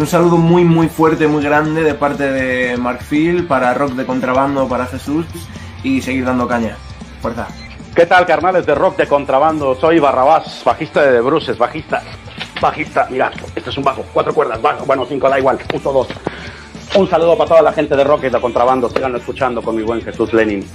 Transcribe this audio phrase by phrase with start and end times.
[0.00, 4.06] Un saludo muy muy fuerte, muy grande de parte de Mark Phil para Rock de
[4.06, 5.26] Contrabando, para Jesús
[5.82, 6.78] y seguir dando caña.
[7.20, 7.48] Fuerza.
[7.94, 9.78] ¿Qué tal, carnales de Rock de Contrabando?
[9.78, 12.02] Soy Barrabás, bajista de Bruces, bajista.
[12.62, 16.08] Bajista, mira, este es un bajo, cuatro cuerdas, bajo, bueno, cinco, da igual, uso dos.
[16.94, 20.00] Un saludo para toda la gente de Rock de Contrabando, sigan escuchando con mi buen
[20.00, 20.66] Jesús Lenin.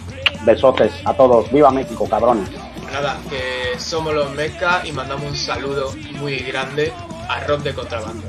[0.45, 2.51] Besotes a todos, viva México, cabrones.
[2.93, 6.93] Nada, que somos los Meca y mandamos un saludo muy grande
[7.27, 8.27] a Rock de Contrabando.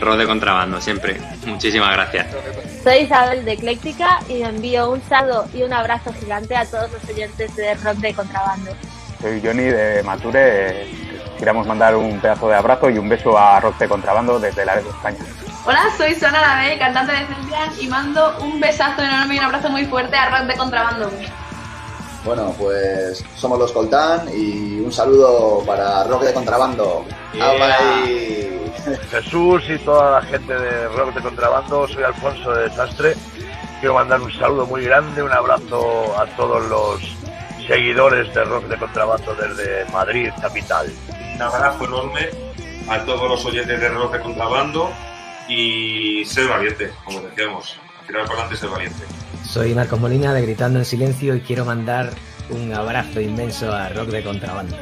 [0.00, 1.20] Rock de Contrabando, siempre.
[1.46, 2.26] Muchísimas gracias.
[2.82, 7.04] Soy Isabel de Ecléctica y envío un saludo y un abrazo gigante a todos los
[7.08, 8.70] oyentes de Rock de Contrabando.
[9.20, 10.86] Soy Johnny de Mature.
[11.38, 14.76] Queremos mandar un pedazo de abrazo y un beso a Rock de Contrabando desde la
[14.76, 15.18] de España.
[15.64, 19.68] Hola, soy Sona Labe, cantante de Celtian y mando un besazo enorme y un abrazo
[19.68, 21.10] muy fuerte a Rock de Contrabando.
[22.28, 27.06] Bueno, pues somos los Coltán y un saludo para Rock de Contrabando.
[27.40, 28.70] ¡Ay!
[29.10, 33.14] Jesús y toda la gente de Rock de Contrabando, soy Alfonso de Desastre.
[33.80, 37.00] Quiero mandar un saludo muy grande, un abrazo a todos los
[37.66, 40.92] seguidores de Rock de Contrabando desde Madrid, capital.
[41.34, 42.28] Un abrazo enorme
[42.90, 44.90] a todos los oyentes de Rock de Contrabando
[45.48, 47.78] y ser valiente, como decíamos.
[48.08, 49.04] Tirar para adelante ser valiente.
[49.44, 52.10] Soy Marcos Molina de Gritando en Silencio y quiero mandar
[52.48, 54.74] un abrazo inmenso a Rock de Contrabando.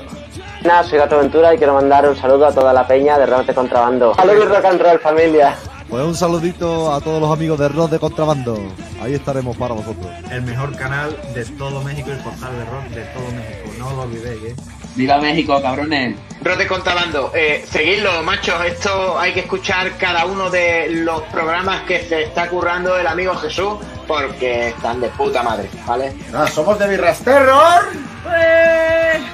[0.64, 3.46] Hola, soy Gato Ventura y quiero mandar un saludo a toda la peña de Rock
[3.46, 4.14] de Contrabando.
[4.14, 5.56] Saludos rock and roll, familia.
[5.88, 8.58] Pues un saludito a todos los amigos de Rock de Contrabando.
[9.02, 10.06] Ahí estaremos para vosotros.
[10.30, 13.70] El mejor canal de todo México y el portal de rock de todo México.
[13.78, 14.56] No lo olvidéis, ¿eh?
[14.96, 16.16] ¡Viva México, cabrones!
[16.42, 18.64] Rock de Contrabando, eh, seguidlo, machos.
[18.64, 23.34] Esto hay que escuchar cada uno de los programas que se está currando el amigo
[23.36, 23.74] Jesús
[24.06, 26.14] porque están de puta madre, ¿vale?
[26.34, 27.82] Ah, somos de Birras Terror.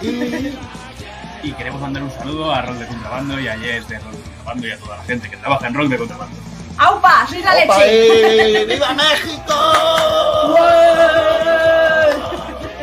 [0.00, 0.52] Y...
[1.42, 4.22] y queremos mandar un saludo a Rock de Contrabando y a Jess de Rock de
[4.22, 6.36] Contrabando y a toda la gente que trabaja en Rock de Contrabando.
[6.78, 7.26] ¡Aupa!
[7.28, 8.62] ¡Soy la ¡Opa, leche!
[8.62, 8.64] eh!
[8.66, 9.54] ¡Viva México!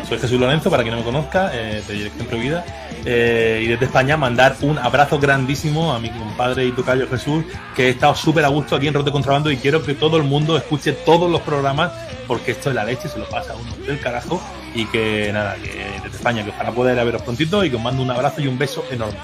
[0.10, 2.66] Soy Jesús Lorenzo, para quien no me conozca, eh, de Dirección Prohibida.
[3.06, 7.86] Eh, y desde España mandar un abrazo grandísimo a mi compadre y tocayo Jesús, que
[7.86, 10.58] he estado súper a gusto aquí en Rote Contrabando y quiero que todo el mundo
[10.58, 11.92] escuche todos los programas
[12.26, 14.42] porque esto es la leche, se lo pasa a uno del carajo
[14.74, 18.02] y que nada, que desde España, que ojalá poder veros prontito y que os mando
[18.02, 19.20] un abrazo y un beso enorme.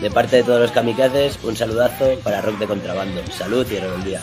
[0.00, 3.22] De parte de todos los kamikazes, un saludazo para Rock de Contrabando.
[3.30, 4.20] Salud y rebeldía.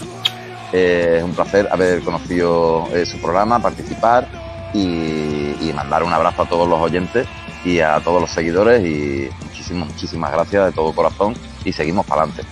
[0.73, 6.43] Eh, es un placer haber conocido eh, su programa, participar y, y mandar un abrazo
[6.43, 7.27] a todos los oyentes
[7.63, 12.23] y a todos los seguidores y muchísimas, muchísimas gracias de todo corazón y seguimos para
[12.23, 12.43] adelante.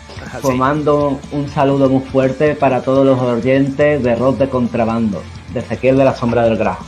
[0.42, 5.60] Pues mando un saludo muy fuerte para todos los oyentes de Rock de Contrabando, de
[5.62, 6.86] Ezequiel de la Sombra del Grajo.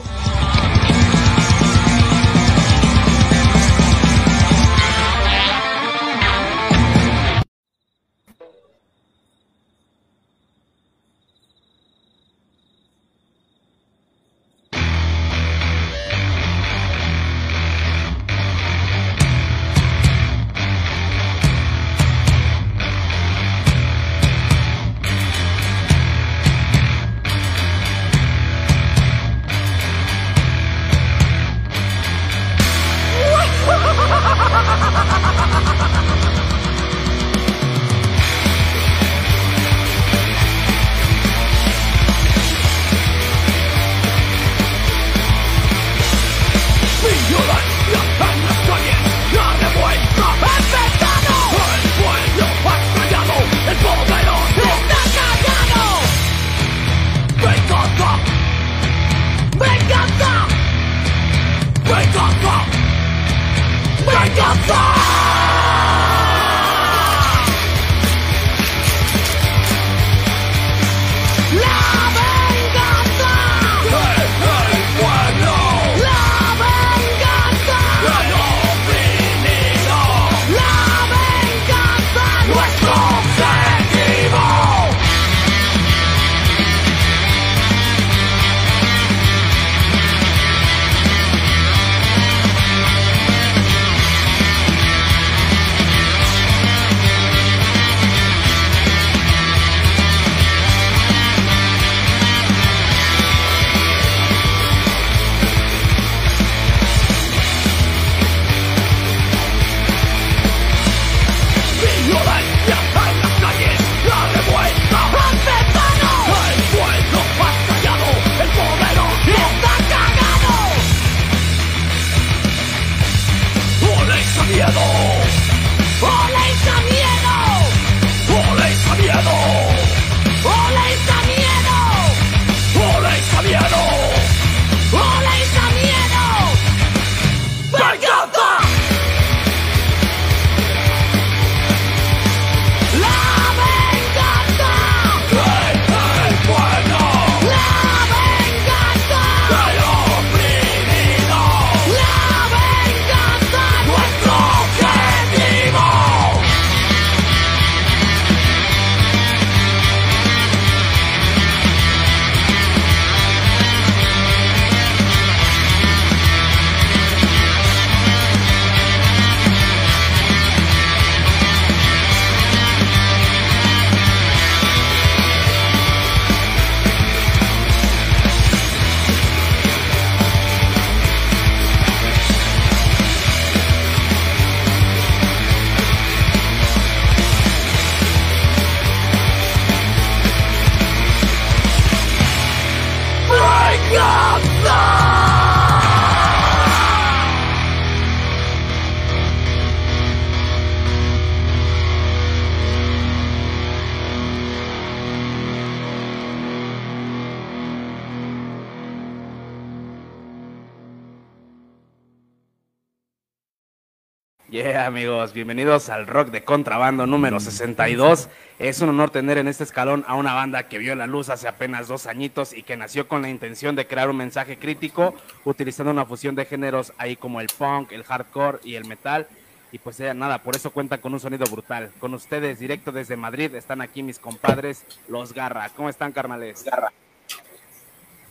[214.85, 218.29] Amigos, bienvenidos al Rock de Contrabando número 62.
[218.57, 221.47] Es un honor tener en este escalón a una banda que vio la luz hace
[221.47, 225.13] apenas dos añitos y que nació con la intención de crear un mensaje crítico,
[225.45, 229.27] utilizando una fusión de géneros ahí como el punk, el hardcore y el metal.
[229.71, 231.91] Y pues ya nada, por eso cuentan con un sonido brutal.
[231.99, 235.69] Con ustedes, directo desde Madrid, están aquí mis compadres, los Garra.
[235.75, 236.63] ¿Cómo están, carnales?
[236.63, 236.91] Garra.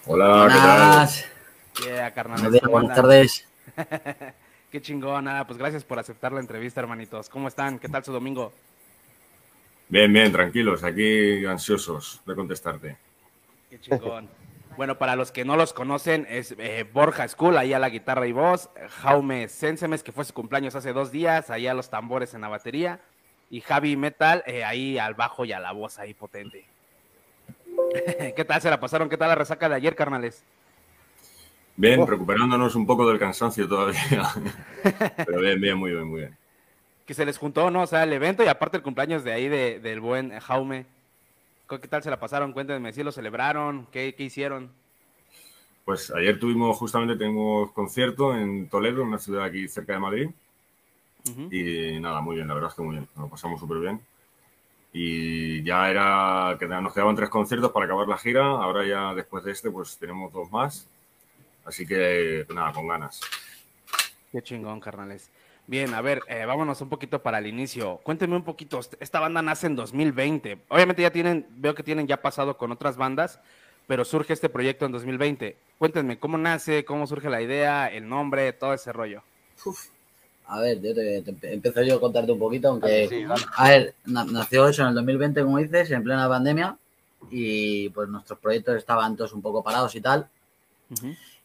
[0.05, 1.09] Hola, ¿qué tal?
[2.69, 2.97] Buenas.
[2.97, 3.47] Tardes.
[4.71, 7.29] Qué chingón, nada, pues gracias por aceptar la entrevista, hermanitos.
[7.29, 7.81] ¿Cómo están?
[7.81, 8.53] ¿Qué tal su domingo?
[9.89, 12.97] Bien, bien, tranquilos, aquí ansiosos de contestarte.
[13.69, 14.29] Qué chingón.
[14.77, 18.29] Bueno, para los que no los conocen, es eh, Borja School, ahí a la guitarra
[18.29, 18.71] y voz,
[19.03, 22.49] Jaume Sensemes, que fue su cumpleaños hace dos días, ahí a los tambores en la
[22.49, 23.01] batería,
[23.51, 26.65] y Javi Metal, eh, ahí al bajo y a la voz ahí potente.
[28.37, 29.09] ¿Qué tal se la pasaron?
[29.09, 30.45] ¿Qué tal la resaca de ayer, carnales?
[31.81, 32.07] Bien, Oh.
[32.07, 34.29] recuperándonos un poco del cansancio todavía.
[35.27, 36.37] Pero bien, bien, muy bien, muy bien.
[37.07, 37.83] Que se les juntó, ¿no?
[37.83, 40.85] O sea, el evento y aparte el cumpleaños de ahí de- del buen Jaume.
[41.69, 42.53] ¿Qué tal se la pasaron?
[42.53, 43.87] Cuéntenme, ¿si lo celebraron?
[43.93, 44.71] ¿Qué, qué hicieron?
[45.87, 50.31] Pues ayer tuvimos, justamente tenemos concierto en Toledo, una ciudad aquí cerca de Madrid.
[51.51, 54.01] Y nada, muy bien, la verdad es que muy bien, nos lo pasamos súper bien.
[54.93, 59.45] Y ya era, que nos quedaban tres conciertos para acabar la gira, ahora ya después
[59.45, 60.87] de este pues tenemos dos más.
[61.65, 63.21] Así que nada, con ganas.
[64.33, 65.31] Qué chingón, carnales.
[65.67, 67.99] Bien, a ver, eh, vámonos un poquito para el inicio.
[68.03, 70.59] Cuéntenme un poquito, esta banda nace en 2020.
[70.69, 73.39] Obviamente ya tienen, veo que tienen ya pasado con otras bandas,
[73.87, 75.57] pero surge este proyecto en 2020.
[75.79, 76.85] Cuéntenme, ¿cómo nace?
[76.85, 77.87] ¿Cómo surge la idea?
[77.89, 78.53] ¿El nombre?
[78.53, 79.23] Todo ese rollo.
[80.47, 83.07] A ver, yo te, te- empiezo yo a contarte un poquito, aunque...
[83.09, 83.25] Sí,
[83.57, 86.77] a ver, na- nació eso en el 2020, como dices, en plena pandemia,
[87.31, 90.29] y pues nuestros proyectos estaban todos un poco parados y tal.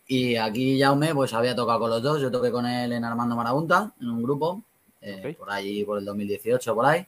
[0.07, 3.35] Y aquí Jaume pues había tocado con los dos, yo toqué con él en Armando
[3.35, 4.63] Marabunta, en un grupo,
[5.01, 7.05] eh, por ahí por el 2018, por ahí.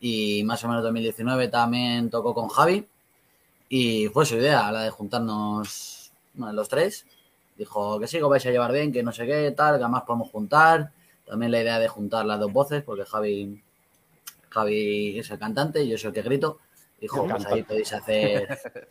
[0.00, 2.86] Y más o menos 2019 también tocó con Javi.
[3.68, 7.06] Y fue su idea, la de juntarnos bueno, los tres.
[7.56, 10.02] Dijo que sí, que vais a llevar bien, que no sé qué, tal, que además
[10.02, 10.90] podemos juntar.
[11.26, 13.62] También la idea de juntar las dos voces, porque Javi,
[14.50, 16.58] Javi es el cantante y yo soy el que grito.
[17.00, 18.48] Dijo, pues ahí podéis hacer,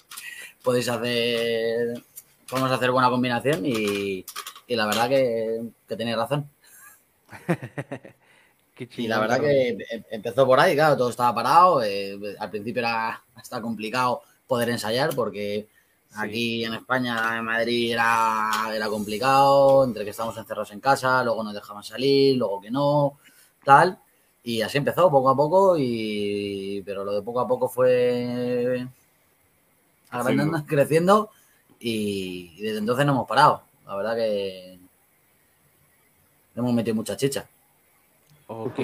[0.63, 2.03] podéis hacer,
[2.53, 4.23] podemos hacer buena combinación y,
[4.67, 6.47] y la verdad que, que tenéis razón.
[8.97, 11.83] Y la verdad que em- empezó por ahí, claro, todo estaba parado.
[11.83, 15.67] eh, al principio era hasta complicado poder ensayar porque
[16.15, 21.43] aquí en España, en Madrid, era, era complicado, entre que estábamos encerrados en casa, luego
[21.43, 23.19] nos dejaban salir, luego que no,
[23.63, 23.99] tal.
[24.43, 28.87] Y así empezó, poco a poco, y pero lo de poco a poco fue
[30.09, 31.29] agrandando, creciendo
[31.83, 33.63] y, y desde entonces no hemos parado.
[33.85, 34.79] La verdad que
[36.55, 37.47] le hemos metido mucha chicha.
[38.47, 38.79] Ok.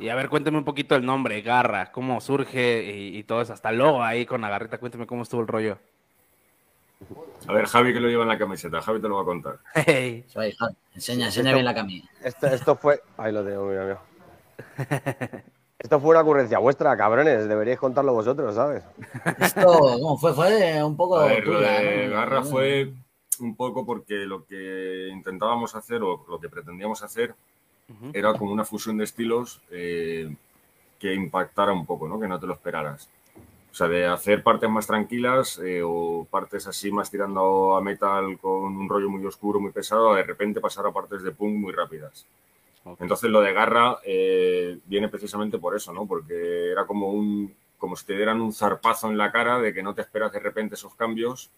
[0.00, 3.52] Y a ver, cuénteme un poquito el nombre, Garra, cómo surge y, y todo eso,
[3.52, 5.78] hasta el logo ahí con la garrita, cuénteme cómo estuvo el rollo.
[7.46, 9.58] A ver, Javi que lo lleva en la camiseta, Javi te lo va a contar.
[9.74, 10.24] Hey.
[10.94, 12.08] Enseña, enseña bien la camisa.
[12.24, 13.02] Esto, esto fue.
[13.16, 15.44] Ahí lo tengo, mira, mira.
[15.80, 17.48] Esto fue una ocurrencia vuestra, cabrones.
[17.48, 18.84] Deberíais contarlo vosotros, ¿sabes?
[19.38, 20.34] Esto, ¿cómo fue?
[20.34, 22.14] Fue un poco A ver, lo tuya, de ¿no?
[22.14, 22.92] Garra fue
[23.40, 27.34] un poco porque lo que intentábamos hacer o lo que pretendíamos hacer
[28.12, 30.32] era como una fusión de estilos eh,
[30.98, 32.20] que impactara un poco, ¿no?
[32.20, 33.08] Que no te lo esperaras.
[33.72, 38.38] O sea, de hacer partes más tranquilas eh, o partes así más tirando a metal
[38.38, 41.56] con un rollo muy oscuro, muy pesado, a de repente pasar a partes de punk
[41.56, 42.26] muy rápidas.
[42.98, 46.06] Entonces lo de Garra eh, viene precisamente por eso, ¿no?
[46.06, 49.82] Porque era como un como si te dieran un zarpazo en la cara de que
[49.82, 51.50] no te esperas de repente esos cambios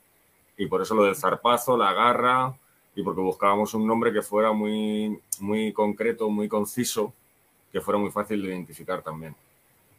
[0.57, 2.55] y por eso lo del zarpazo, la garra
[2.95, 7.13] y porque buscábamos un nombre que fuera muy, muy concreto, muy conciso,
[7.73, 9.35] que fuera muy fácil de identificar también.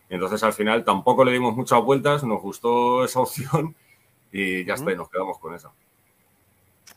[0.10, 3.76] Entonces al final tampoco le dimos muchas vueltas, nos gustó esa opción
[4.32, 5.72] y ya está, y nos quedamos con esa.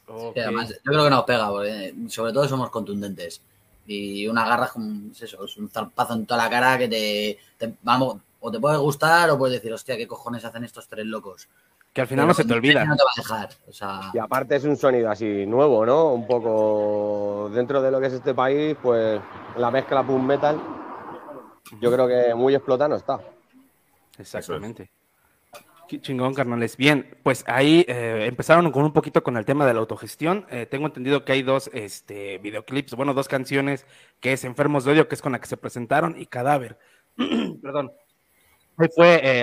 [0.06, 3.42] Sí, además, yo creo que nos pega, porque sobre todo somos contundentes.
[3.86, 6.88] Y una garra es, como, es eso, es un zarpazo en toda la cara que
[6.88, 10.88] te, te- vamos, o te puede gustar o puedes decir, hostia, ¿qué cojones hacen estos
[10.88, 11.48] tres locos?
[11.92, 12.84] Que al final no se te olvida.
[12.84, 13.48] No te va a dejar.
[13.68, 16.12] O sea, Y aparte es un sonido así nuevo, ¿no?
[16.12, 19.20] Un poco dentro de lo que es este país, pues
[19.56, 20.60] la mezcla punk metal,
[21.80, 23.18] yo creo que muy explota no está.
[24.18, 24.90] Exactamente.
[25.88, 26.76] Chingón, carnales.
[26.76, 30.46] Bien, pues ahí eh, empezaron con un poquito con el tema de la autogestión.
[30.50, 33.86] Eh, tengo entendido que hay dos este, videoclips, bueno, dos canciones,
[34.20, 36.78] que es Enfermos de Odio, que es con la que se presentaron, y Cadáver.
[37.62, 37.92] Perdón.
[38.98, 39.42] Eh,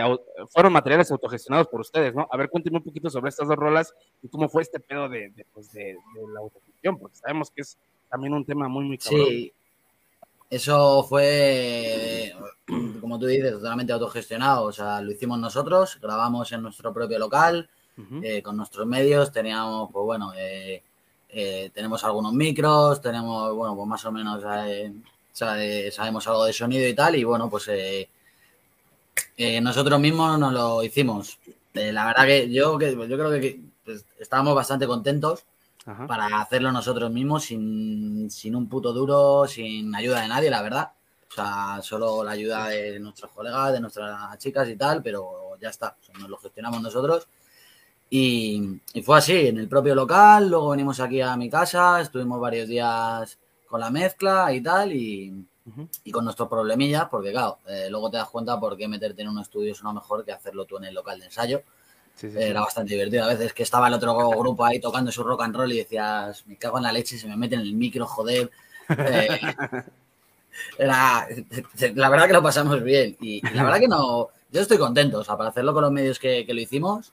[0.50, 2.28] fueron materiales autogestionados por ustedes, ¿no?
[2.32, 5.10] A ver, cuéntenme un poquito sobre estas dos rolas y cómo fue este pedo
[5.54, 7.78] pues, de- de la autogestión, porque sabemos que es
[8.12, 9.26] también un tema muy, muy cabrón.
[9.28, 9.54] Sí.
[10.52, 12.32] Eso fue,
[13.02, 14.66] como tú dices, totalmente autogestionado.
[14.66, 17.70] O sea, lo hicimos nosotros, grabamos en nuestro propio local,
[18.24, 19.32] eh, con nuestros medios.
[19.32, 20.82] Teníamos, pues bueno, eh,
[21.30, 24.92] eh, tenemos algunos micros, tenemos, bueno, pues más o menos eh,
[25.32, 27.16] sabe- sabemos algo de sonido y tal.
[27.16, 27.70] Y bueno, pues
[29.62, 31.38] nosotros mismos nos lo hicimos.
[31.74, 35.44] La verdad que yo, que yo creo que, que, pues, estábamos bastante contentos
[35.86, 36.08] Ajá.
[36.08, 40.92] para hacerlo nosotros mismos sin, sin un puto duro, sin ayuda de nadie, la verdad.
[41.34, 45.70] O sea, solo la ayuda de nuestros colegas, de nuestras chicas y tal, pero ya
[45.70, 47.28] está, o sea, nos lo gestionamos nosotros.
[48.08, 52.40] Y, y fue así, en el propio local, luego venimos aquí a mi casa, estuvimos
[52.40, 55.44] varios días con la mezcla y tal, y,
[56.04, 59.30] y con nuestros problemillas, porque claro, eh, luego te das cuenta por qué meterte en
[59.30, 61.64] un estudio es una mejor que hacerlo tú en el local de ensayo.
[62.14, 62.44] Sí, sí, sí.
[62.44, 63.24] Era bastante divertido.
[63.24, 66.46] A veces que estaba el otro grupo ahí tocando su rock and roll y decías,
[66.46, 68.52] me cago en la leche, se me mete en el micro, joder.
[68.90, 69.40] Eh,
[70.78, 71.28] la
[72.10, 73.18] verdad que lo pasamos bien.
[73.22, 75.20] Y, y la verdad que no, yo estoy contento.
[75.20, 77.12] O sea, para hacerlo con los medios que, que lo hicimos,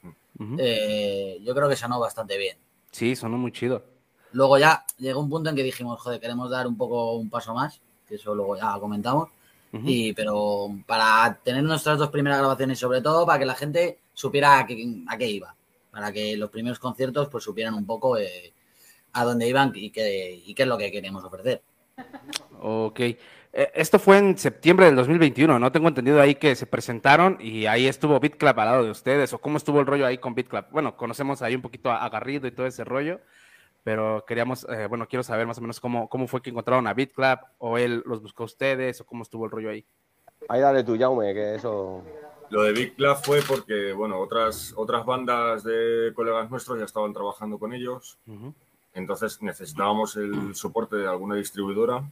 [0.58, 2.56] eh, yo creo que sonó bastante bien.
[2.90, 3.84] Sí, sonó muy chido.
[4.32, 7.54] Luego ya llegó un punto en que dijimos, joder, queremos dar un poco un paso
[7.54, 9.28] más, que eso luego ya comentamos.
[9.72, 14.58] Y, pero para tener nuestras dos primeras grabaciones, sobre todo para que la gente supiera
[14.58, 15.54] a qué, a qué iba,
[15.92, 18.52] para que los primeros conciertos pues supieran un poco eh,
[19.12, 21.62] a dónde iban y qué, y qué es lo que queríamos ofrecer.
[22.60, 23.00] Ok.
[23.00, 23.16] Eh,
[23.74, 25.72] Esto fue en septiembre del 2021, ¿no?
[25.72, 29.32] Tengo entendido ahí que se presentaron y ahí estuvo BitClap al lado de ustedes.
[29.32, 30.70] ¿O cómo estuvo el rollo ahí con BitClap?
[30.70, 33.20] Bueno, conocemos ahí un poquito a Garrido y todo ese rollo,
[33.82, 36.94] pero queríamos, eh, bueno, quiero saber más o menos cómo, cómo fue que encontraron a
[36.94, 39.84] BitClap o él los buscó a ustedes o cómo estuvo el rollo ahí.
[40.48, 42.04] Ahí dale tú, Jaume, que eso.
[42.50, 47.12] Lo de Big Club fue porque, bueno, otras, otras bandas de colegas nuestros ya estaban
[47.12, 48.18] trabajando con ellos.
[48.94, 52.02] Entonces necesitábamos el soporte de alguna distribuidora.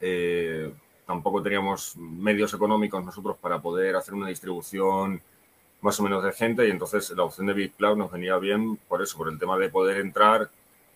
[0.00, 0.72] Eh,
[1.06, 5.20] tampoco teníamos medios económicos nosotros para poder hacer una distribución
[5.82, 9.02] más o menos decente y entonces la opción de Big Cloud nos venía bien por
[9.02, 10.48] eso, por el tema de poder entrar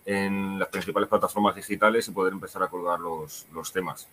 [0.05, 4.07] en las principales plataformas digitales y poder empezar a colgar los, los temas.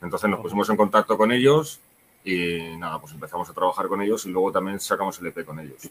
[0.00, 1.80] Entonces nos pusimos en contacto con ellos
[2.24, 5.60] y nada, pues empezamos a trabajar con ellos y luego también sacamos el EP con
[5.60, 5.90] ellos.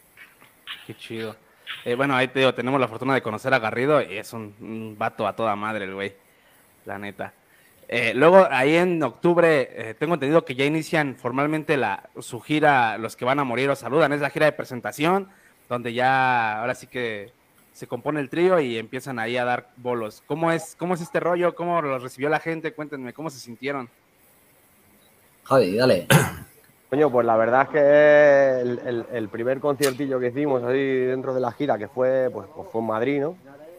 [0.85, 1.35] Qué chido.
[1.83, 4.55] Eh, bueno, ahí te digo, tenemos la fortuna de conocer a Garrido y es un,
[4.59, 6.13] un vato a toda madre el güey,
[6.85, 7.33] la neta.
[7.87, 12.97] Eh, luego, ahí en octubre, eh, tengo entendido que ya inician formalmente la, su gira,
[12.97, 15.29] los que van a morir os saludan, es la gira de presentación,
[15.69, 17.31] donde ya, ahora sí que
[17.73, 20.23] se compone el trío y empiezan ahí a dar bolos.
[20.25, 21.53] ¿Cómo es, cómo es este rollo?
[21.55, 22.73] ¿Cómo lo recibió la gente?
[22.73, 23.89] Cuéntenme, ¿cómo se sintieron?
[25.43, 26.07] Javi, dale.
[26.95, 31.33] Coño, pues la verdad es que el, el- el primer conciertillo que hicimos así dentro
[31.33, 33.35] de la gira, que fue, pues, pues fue en Madrid, ¿no?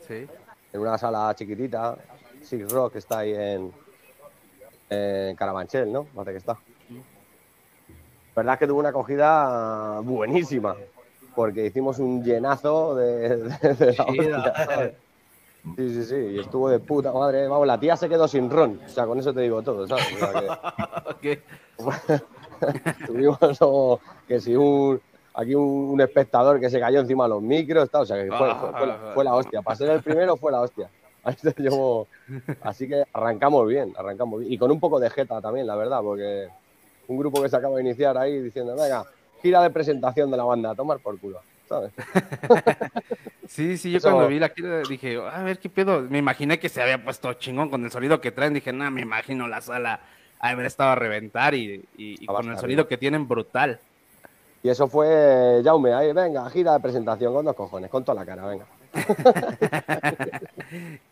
[0.07, 0.27] Sí.
[0.75, 1.97] En una sala chiquitita,
[2.43, 3.73] Six Rock, que está ahí en,
[4.91, 6.05] en Carabanchel, ¿no?
[6.15, 6.59] Parece que está.
[6.93, 10.77] La verdad es que tuvo una acogida buenísima,
[11.35, 14.93] porque hicimos un llenazo de, de- de la.
[15.75, 17.49] Sí, sí, sí, y estuvo de puta madre.
[17.49, 20.05] Vamos, la tía se quedó sin ron, o sea, con eso te digo todo, ¿sabes?
[20.15, 20.61] O sea,
[21.23, 21.43] que-
[23.07, 25.01] Tuvimos como que si un
[25.35, 28.29] aquí un, un espectador que se cayó encima de los micros, tal, o sea que
[28.31, 29.63] fue, fue- fue la, fue la hostia.
[29.63, 30.89] Para ser el primero fue la hostia.
[32.63, 34.53] Así que arrancamos bien, arrancamos bien.
[34.53, 36.49] Y con un poco de jeta también, la verdad, porque
[37.09, 39.05] un grupo que se acaba de iniciar ahí diciendo, venga,
[39.43, 41.93] gira de presentación de la banda, a tomar por culo, ¿sabes?
[43.49, 46.01] Sí, sí, yo Eso- cuando vi la gira dije, a ver qué pedo.
[46.03, 48.55] Me imaginé que se había puesto chingón con el sonido que traen.
[48.55, 50.01] Dije, no, me imagino la sala
[50.40, 53.78] haber estado a reventar y, y- y con el sonido que tienen brutal.
[54.62, 58.26] Y eso fue Jaume, ahí, venga, gira de presentación con dos cojones, con toda la
[58.26, 58.66] cara, venga.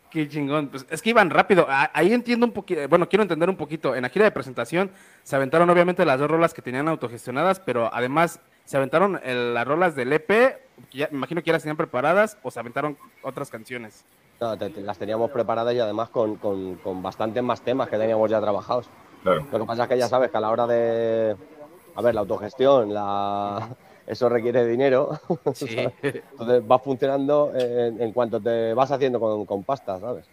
[0.09, 0.69] Qué chingón.
[0.69, 1.65] Pues es que iban rápido.
[1.69, 3.95] A- Ahí entiendo un poquito, bueno, quiero entender un poquito.
[3.95, 4.91] En la gira de presentación
[5.23, 9.67] se aventaron obviamente las dos rolas que tenían autogestionadas, pero además se aventaron el- las
[9.67, 10.27] rolas del EP,
[10.89, 14.03] que ya- me imagino que ya las tenían preparadas, o se aventaron otras canciones.
[14.39, 17.97] No, te- te- las teníamos preparadas y además con, con, con bastantes más temas que
[17.97, 18.89] teníamos ya trabajados.
[19.25, 19.47] Claro.
[19.51, 21.35] Lo que pasa es que ya sabes que a la hora de.
[21.95, 23.69] A ver, la autogestión, la...
[24.05, 25.19] eso requiere dinero.
[26.03, 30.25] Entonces va funcionando en, en cuanto te vas haciendo con, con pasta, ¿sabes?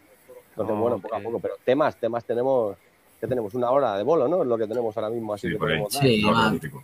[0.50, 1.38] Entonces, bueno, poco a poco.
[1.40, 2.76] Pero temas, temas tenemos.
[3.18, 3.54] que tenemos?
[3.54, 4.42] Una hora de bolo, ¿no?
[4.42, 5.32] Es lo que tenemos ahora mismo.
[5.32, 6.02] Así que podemos dar.
[6.02, 6.22] Sí,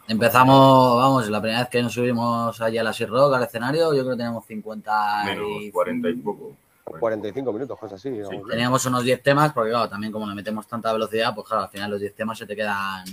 [0.09, 3.93] empezamos, vamos, la primera vez que nos subimos allí a la Sir Rock, al escenario,
[3.93, 6.53] yo creo que teníamos 50 Menos y 40 y poco.
[6.89, 8.21] 45 minutos, cosas así.
[8.49, 11.71] Teníamos unos 10 temas, porque claro, también como le metemos tanta velocidad, pues claro, al
[11.71, 13.05] final los 10 temas se te quedan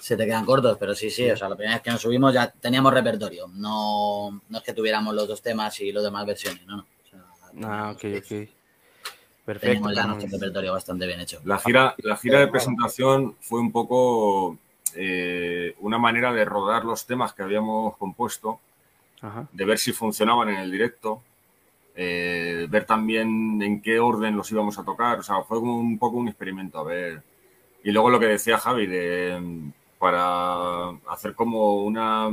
[0.00, 2.34] se te quedan cortos, pero sí, sí, o sea, la primera vez que nos subimos
[2.34, 6.66] ya teníamos repertorio, no, no es que tuviéramos los dos temas y los demás versiones,
[6.66, 6.84] no,
[7.54, 7.68] no.
[7.68, 8.48] Ah, ok, ok.
[9.44, 9.66] Perfecto.
[9.68, 10.22] Tenemos ya Cannabis.
[10.24, 11.40] nuestro repertorio bastante bien hecho.
[11.44, 14.58] La gira, la gira de presentación fue un poco
[14.94, 18.60] eh, una manera de rodar los temas que habíamos compuesto,
[19.20, 19.46] Ajá.
[19.52, 21.22] de ver si funcionaban en el directo,
[21.96, 25.18] eh, ver también en qué orden los íbamos a tocar.
[25.20, 27.22] O sea, fue como un poco un experimento, a ver.
[27.84, 32.28] Y luego lo que decía Javi, de, para hacer como una,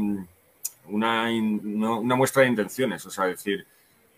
[0.88, 3.66] una, una- muestra de intenciones, o sea, decir,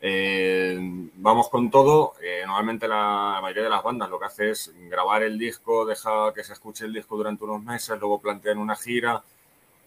[0.01, 0.77] eh,
[1.15, 2.13] vamos con todo.
[2.21, 6.33] eh, normalmente la, mayoría de las bandas lo que hace es grabar el disco, deja
[6.33, 9.23] que se escuche el disco durante unos meses, luego plantean una gira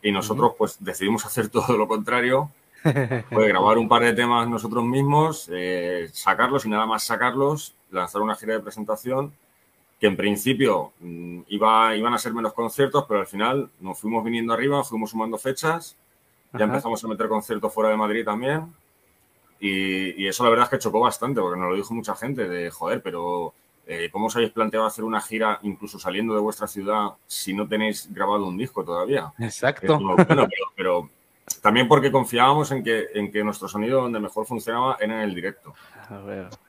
[0.03, 2.51] y nosotros pues decidimos hacer todo lo contrario.
[3.31, 8.23] Pues grabar un par de temas nosotros mismos, eh, sacarlos y nada más sacarlos, lanzar
[8.23, 9.33] una gira de presentación
[10.01, 14.23] que en principio mm, iba, iban a ser menos conciertos, pero al final nos fuimos
[14.25, 15.97] viniendo arriba, fuimos sumando fechas,
[16.53, 16.65] ya Ajá.
[16.65, 18.73] empezamos a meter conciertos fuera de Madrid también.
[19.59, 22.47] Y, y eso la verdad es que chocó bastante, porque nos lo dijo mucha gente,
[22.47, 23.55] de joder, pero
[23.87, 27.69] eh, ¿cómo os habéis planteado hacer una gira incluso saliendo de vuestra ciudad si no
[27.69, 29.33] tenéis grabado un disco todavía?
[29.39, 29.95] Exacto.
[29.95, 31.11] Como, bueno, pero, pero
[31.67, 35.35] también porque confiábamos en que, en que nuestro sonido donde mejor funcionaba era en el
[35.35, 35.75] directo.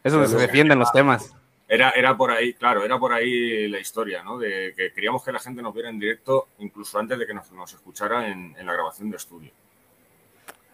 [0.04, 1.36] Es donde se defienden los temas.
[1.68, 4.40] Era, era por ahí, claro, era por ahí la historia, ¿no?
[4.40, 7.52] De que queríamos que la gente nos viera en directo incluso antes de que nos,
[7.52, 9.52] nos escuchara en, en la grabación de estudio.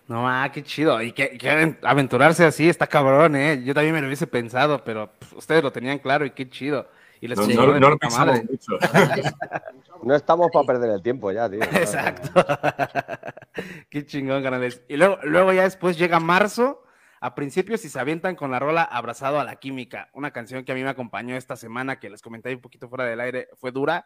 [0.07, 1.01] No, ah, qué chido.
[1.01, 3.61] Y que, que aven- aventurarse así está cabrón, ¿eh?
[3.65, 6.87] Yo también me lo hubiese pensado, pero pff, ustedes lo tenían claro y qué chido.
[7.23, 8.47] Y les No- no- de no lo puta pensamos madre.
[8.51, 8.77] mucho.
[10.03, 11.59] No estamos para perder el tiempo ya, tío.
[11.71, 12.29] Exacto.
[13.89, 14.83] Qué chingón, canales.
[14.89, 16.83] Y luego, luego ya después llega marzo,
[17.21, 20.73] a principios y se avientan con la rola Abrazado a la Química, una canción que
[20.73, 23.71] a mí me acompañó esta semana, que les comenté un poquito fuera del aire, fue
[23.71, 24.05] dura,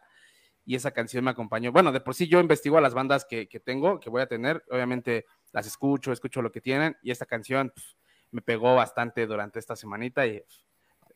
[0.64, 1.72] y esa canción me acompañó.
[1.72, 4.28] Bueno, de por sí yo investigo a las bandas que, que tengo, que voy a
[4.28, 7.96] tener, obviamente las escucho, escucho lo que tienen, y esta canción pf,
[8.30, 10.67] me pegó bastante durante esta semanita, y pf,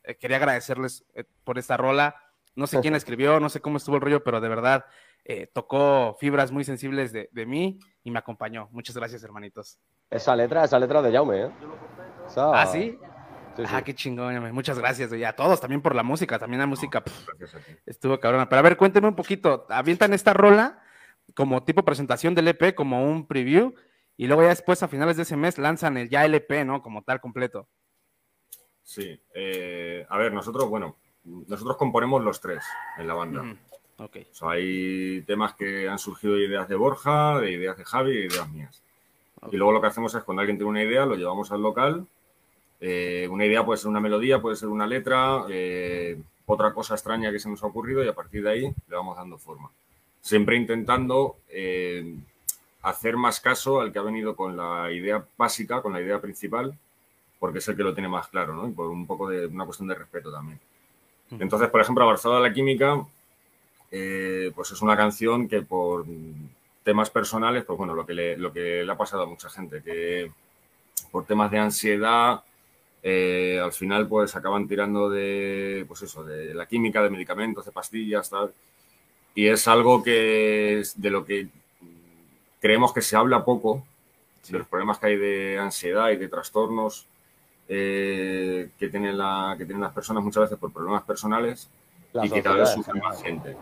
[0.03, 2.15] eh, quería agradecerles eh, por esta rola.
[2.55, 4.85] No sé quién la escribió, no sé cómo estuvo el rollo, pero de verdad
[5.25, 8.69] eh, tocó fibras muy sensibles de, de mí y me acompañó.
[8.71, 9.79] Muchas gracias, hermanitos.
[10.09, 11.51] Esa letra, esa letra de Jaume, ¿eh?
[12.37, 12.97] ¿Ah, sí?
[13.55, 13.71] Sí, sí.
[13.71, 15.13] Ah, qué chingón, muchas gracias.
[15.13, 17.31] Y a todos también por la música, también la música pf,
[17.85, 18.49] estuvo cabrona.
[18.49, 19.67] Pero a ver, cuénteme un poquito.
[19.69, 20.81] Avientan esta rola
[21.35, 23.73] como tipo presentación del EP, como un preview,
[24.17, 26.81] y luego ya después, a finales de ese mes, lanzan el ya LP, ¿no?
[26.81, 27.67] Como tal, completo.
[28.83, 29.17] Sí.
[29.33, 32.63] eh, a ver, nosotros, bueno, nosotros componemos los tres
[32.97, 33.41] en la banda.
[33.41, 33.55] Ujú,
[33.97, 34.17] Ok.
[34.31, 38.11] O sea, hay temas que han surgido de ideas de Borja, de ideas de Javi
[38.11, 38.81] y de ideas mías.
[39.51, 42.05] Y luego lo que hacemos es cuando alguien tiene una idea, lo llevamos al local.
[42.81, 47.31] Eh, una idea puede ser una melodía, puede ser una letra, eh, otra cosa extraña
[47.31, 49.69] que se nos ha ocurrido y a partir de ahí le vamos dando forma.
[50.21, 51.37] Siempre intentando
[52.81, 56.77] hacer más caso al que ha venido con la idea básica, con la idea principal,
[57.43, 58.69] porque es el que lo tiene más claro, ¿no?
[58.69, 60.57] Y por un poco de una cuestión de respeto también.
[61.29, 63.05] Entonces, por ejemplo, Abrazado a la Química,
[63.91, 66.05] eh, pues es una canción que por
[66.85, 69.83] temas personales, pues bueno, lo que le, lo que le ha pasado a mucha gente,
[69.83, 70.31] que
[71.11, 72.45] por temas de ansiedad,
[73.03, 77.73] eh, al final pues acaban tirando de, pues eso, de la química, de medicamentos, de
[77.73, 78.53] pastillas, tal.
[79.35, 81.49] Y es algo que es de lo que
[82.61, 83.85] creemos que se habla poco,
[84.47, 87.09] de los problemas que hay de ansiedad y de trastornos
[87.67, 91.69] eh, que, tienen la, que tienen las personas muchas veces por problemas personales
[92.13, 93.55] La y que cada vez sufre más gente.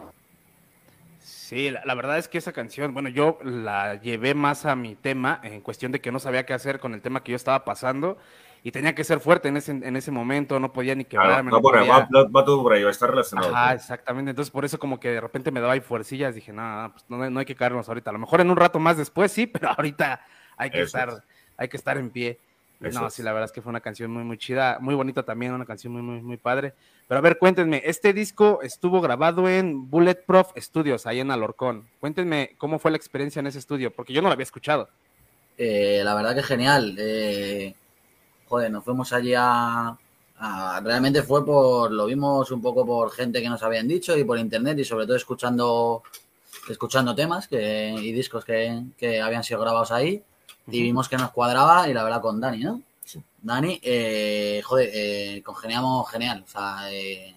[1.20, 4.96] Sí, la, la verdad es que esa canción, bueno, yo la llevé más a mi
[4.96, 7.64] tema en cuestión de que no sabía qué hacer con el tema que yo estaba
[7.66, 8.18] pasando
[8.64, 11.52] y tenía que ser fuerte en ese, en ese momento, no podía ni quebrarme.
[11.52, 13.54] va, no por ahí, podía- va- va todo por ahí, va a estar relacionado.
[13.54, 14.30] Ajá, exactamente.
[14.32, 17.30] Entonces, por eso como que de repente me daba ahí fuercillas, dije, no, pues no,
[17.30, 18.12] no hay que caernos ahorita.
[18.12, 20.26] A lo mejor en un rato más después sí, pero ahorita
[20.58, 21.24] hay que Eso estar, es.
[21.58, 22.40] hay que estar en pie.
[22.84, 25.24] Eso no, sí, la verdad es que fue una canción muy, muy chida, muy bonita
[25.24, 26.74] también, una canción muy, muy, muy padre.
[27.08, 31.88] Pero a ver, cuéntenme, este disco estuvo grabado en Bulletproof Studios, ahí en Alorcón.
[32.00, 34.90] Cuéntenme cómo fue la experiencia en ese estudio, porque yo no lo había escuchado.
[35.58, 36.96] Eh, la verdad que genial.
[36.98, 37.76] Eh,
[38.48, 39.96] joder, nos fuimos allí a,
[40.38, 41.92] a- Realmente fue por.
[41.92, 45.06] Lo vimos un poco por gente que nos habían dicho y por internet y sobre
[45.06, 46.04] todo escuchando
[46.70, 50.24] escuchando temas que, y discos que, que habían sido grabados ahí.
[50.80, 52.82] Vimos que nos cuadraba y la verdad con Dani, ¿no?
[53.42, 56.44] Dani, eh, joder, eh, congeniamos genial.
[56.46, 57.34] O sea, eh,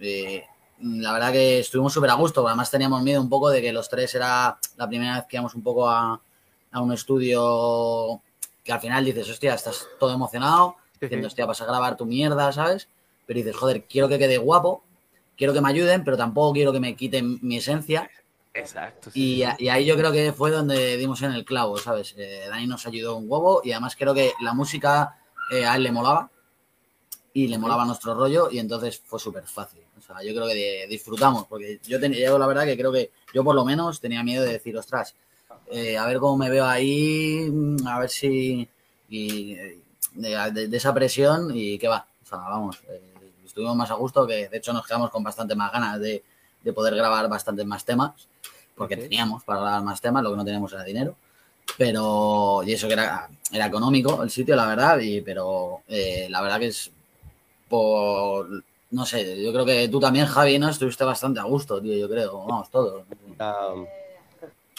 [0.00, 0.44] eh,
[0.82, 2.46] la verdad que estuvimos súper a gusto.
[2.46, 5.54] Además teníamos miedo un poco de que los tres era la primera vez que íbamos
[5.54, 6.20] un poco a,
[6.72, 8.20] a un estudio
[8.64, 12.52] que al final dices, hostia, estás todo emocionado, diciendo, hostia, vas a grabar tu mierda,
[12.52, 12.88] ¿sabes?
[13.26, 14.82] Pero dices, joder, quiero que quede guapo,
[15.36, 18.10] quiero que me ayuden, pero tampoco quiero que me quiten mi esencia.
[18.54, 19.10] Exacto.
[19.14, 22.14] Y, a- y ahí yo creo que fue donde dimos en el clavo, ¿sabes?
[22.18, 25.18] Eh, Dani nos ayudó un huevo y además creo que la música
[25.52, 26.30] eh, a él le molaba.
[27.32, 29.82] y le molaba nuestro rollo y entonces fue súper fácil.
[29.96, 32.90] O sea, yo creo que de- disfrutamos, porque yo, ten- yo la verdad que creo
[32.92, 35.14] que yo por lo menos tenía miedo de decir, ostras,
[35.70, 38.68] eh, a ver cómo me veo ahí, mm, a ver si...
[39.08, 39.78] Y, eh,
[40.14, 42.04] de, de- de esa presión y qué va.
[42.24, 42.78] O sea, vamos,
[43.44, 46.24] estuvimos más a gusto, que de hecho nos quedamos con bastante más ganas de,
[46.62, 48.28] de poder grabar bastantes más temas,
[48.74, 51.16] porque teníamos para grabar más temas, lo que no teníamos era dinero.
[51.78, 56.40] Pero, y eso que era, era económico el sitio, la verdad, y, pero eh, la
[56.40, 56.90] verdad que es
[57.68, 58.48] por,
[58.90, 60.68] no sé, yo creo que tú también, Javi, ¿no?
[60.68, 63.04] Estuviste bastante a gusto, tío, yo creo, vamos, todos.
[63.38, 63.74] La,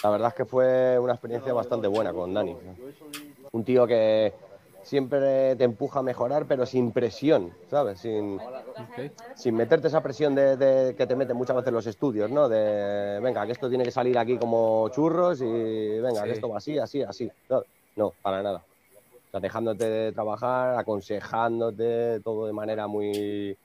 [0.03, 2.55] la verdad es que fue una experiencia bastante buena con Dani.
[3.51, 4.33] Un tío que
[4.83, 7.99] siempre te empuja a mejorar, pero sin presión, ¿sabes?
[7.99, 8.39] Sin,
[9.35, 12.49] sin meterte esa presión de, de- que te meten muchas veces los estudios, ¿no?
[12.49, 16.57] De, venga, que esto tiene que salir aquí como churros y venga, que esto va
[16.57, 17.29] así, así, así.
[17.49, 17.63] No,
[17.95, 18.63] no, para nada.
[18.63, 23.57] O sea, dejándote de trabajar, aconsejándote, todo de manera muy,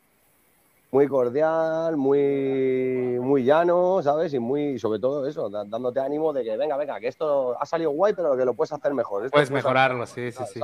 [0.92, 4.32] muy cordial, muy, muy llano, ¿sabes?
[4.34, 7.90] Y muy, sobre todo eso, dándote ánimo de que venga, venga, que esto ha salido
[7.90, 9.24] guay, pero que lo puedes hacer mejor.
[9.24, 10.60] Esto Puedes puedes mejorarlo, sí, sí, sí.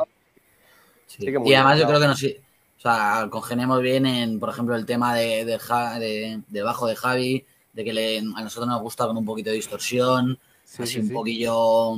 [1.18, 4.40] Sí que muy Y además bien, yo creo que nos, o sea, congeniamos bien en,
[4.40, 5.58] por ejemplo, el tema de, de,
[6.00, 9.50] de- del bajo de Javi, de que le- a nosotros nos gusta con un poquito
[9.50, 11.12] de distorsión, Sí, así sí, un sí.
[11.12, 11.94] poquillo,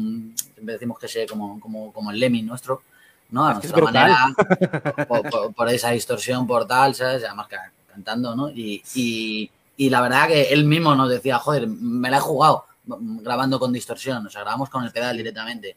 [0.54, 2.82] siempre decimos que sea como, como, como el Lemmy nuestro,
[3.30, 3.46] ¿no?
[3.46, 4.14] A Es que es nuestra manera,
[5.06, 7.24] por, por- por esa distorsión, por tal, ¿sabes?
[7.24, 8.50] Además ca- cantando, ¿no?
[8.50, 12.66] Y, y, y la verdad que él mismo nos decía, joder, me la he jugado
[12.86, 15.76] grabando con distorsión, o sea, grabamos con el pedal directamente.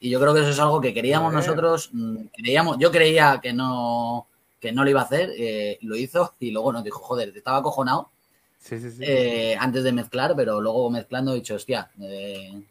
[0.00, 3.52] Y yo creo que eso es algo que queríamos nosotros, mm, creíamos, yo creía que
[3.52, 4.26] no,
[4.58, 7.58] que no lo iba a hacer, eh, lo hizo y luego nos dijo, joder, estaba
[7.58, 8.08] acojonado
[8.58, 9.02] Sí, sí, sí.
[9.06, 12.62] eh, antes de mezclar, pero luego mezclando he dicho, hostia, eh,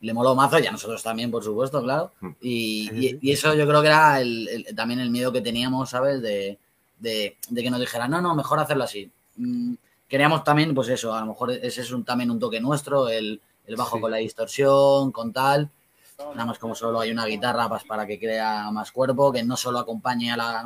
[0.00, 2.12] le moló mazo y a nosotros también, por supuesto, claro.
[2.40, 5.90] Y, y- y eso yo creo que era el- el- también el miedo que teníamos,
[5.90, 6.20] ¿sabes?
[6.22, 6.58] De,
[6.98, 9.10] de- de que nos dijeran, no, no, mejor hacerlo así.
[9.36, 9.74] Mm,
[10.08, 13.40] queríamos también, pues eso, a lo mejor ese es un, también un toque nuestro, el,
[13.66, 14.00] el bajo Sí.
[14.02, 15.70] con la distorsión, con tal.
[16.18, 19.56] Nada más como solo hay una guitarra pues, para que crea más cuerpo, que no
[19.56, 20.60] solo acompañe a la,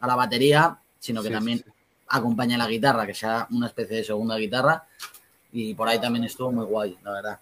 [0.00, 1.64] a la batería, sino que Sí, también sí.
[2.08, 4.84] acompañe a la guitarra, que sea una especie de segunda guitarra.
[5.52, 7.40] Y por ahí también estuvo muy guay, la verdad.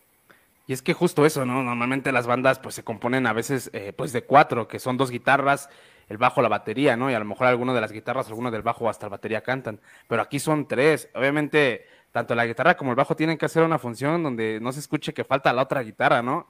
[0.67, 1.63] Y es que justo eso, ¿no?
[1.63, 5.11] Normalmente las bandas pues se componen a veces eh, pues de cuatro, que son dos
[5.11, 5.69] guitarras,
[6.09, 7.11] el bajo, la batería, ¿no?
[7.11, 9.43] Y a lo mejor alguno de las guitarras, alguno del bajo o hasta la batería
[9.43, 9.81] cantan.
[10.09, 11.09] Pero aquí son tres.
[11.15, 14.81] Obviamente, tanto la guitarra como el bajo tienen que hacer una función donde no se
[14.81, 16.47] escuche que falta la otra guitarra, ¿no?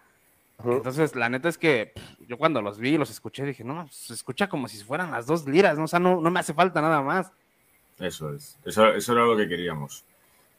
[0.65, 4.15] Entonces, la neta es que pff, yo cuando los vi, los escuché, dije, no, se
[4.15, 5.85] escucha como si fueran las dos liras, ¿no?
[5.85, 7.33] O sea, no, no me hace falta nada más.
[7.99, 8.59] Eso es.
[8.65, 10.05] Eso, eso era lo que queríamos.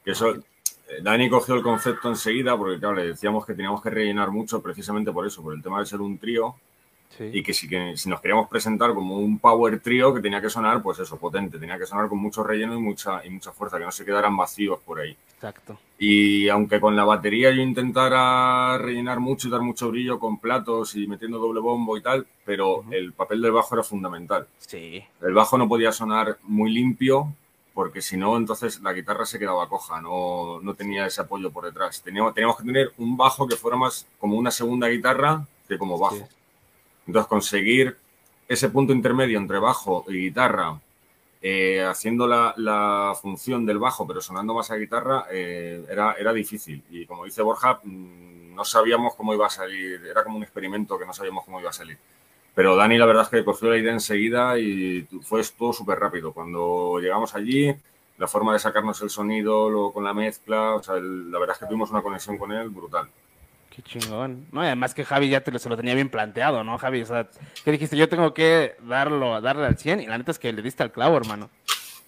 [0.03, 3.89] Que eso, eh, Dani cogió el concepto enseguida porque, claro, le decíamos que teníamos que
[3.89, 6.55] rellenar mucho precisamente por eso, por el tema de ser un trío.
[7.19, 10.49] Y que si, que si nos queríamos presentar como un power trío que tenía que
[10.49, 13.77] sonar, pues eso, potente, tenía que sonar con mucho relleno y mucha, y mucha fuerza,
[13.77, 15.15] que no se quedaran vacíos por ahí.
[15.35, 15.77] Exacto.
[15.99, 20.95] Y aunque con la batería yo intentara rellenar mucho y dar mucho brillo con platos
[20.95, 24.47] y metiendo doble bombo y tal, pero el papel del bajo era fundamental.
[24.59, 25.03] Sí.
[25.21, 27.33] El bajo no podía sonar muy limpio
[27.73, 31.65] porque si no, entonces la guitarra se quedaba coja, no, no tenía ese apoyo por
[31.65, 32.01] detrás.
[32.01, 35.97] Teníamos, teníamos que tener un bajo que fuera más como una segunda guitarra que como
[35.97, 36.27] bajo.
[37.07, 37.97] Entonces conseguir
[38.47, 40.79] ese punto intermedio entre bajo y guitarra,
[41.41, 46.83] eh, haciendo la, función del bajo pero sonando más a guitarra, eh, era, era difícil.
[46.89, 50.97] Y como dice Borja, mm, no sabíamos cómo iba a salir, era como un experimento
[50.97, 51.97] que no sabíamos cómo iba a salir.
[52.55, 56.33] Pero Dani la verdad es que cogió la idea enseguida y fue todo súper rápido.
[56.33, 57.73] Cuando llegamos allí,
[58.17, 61.55] la forma de sacarnos el sonido, luego con la mezcla, o sea, el- la verdad
[61.55, 63.09] es que tuvimos una conexión con él brutal.
[63.75, 64.45] Qué chingón.
[64.51, 67.01] No, y además que Javi ya te se lo tenía bien planteado, ¿no, Javi?
[67.01, 67.27] O sea,
[67.65, 70.61] que dijiste, yo tengo que darlo, darle al 100 y la neta es que le
[70.61, 71.49] diste al clavo, hermano.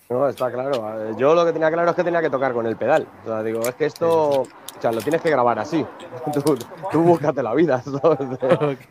[0.09, 1.09] No, está claro.
[1.09, 3.07] Eh, Yo lo que tenía claro es que tenía que tocar con el pedal.
[3.23, 4.47] O sea, digo, es que esto, o
[4.79, 5.83] sea, lo tienes que grabar así.
[6.33, 6.55] Tú,
[6.91, 8.19] tú búscate la vida, ¿sabes?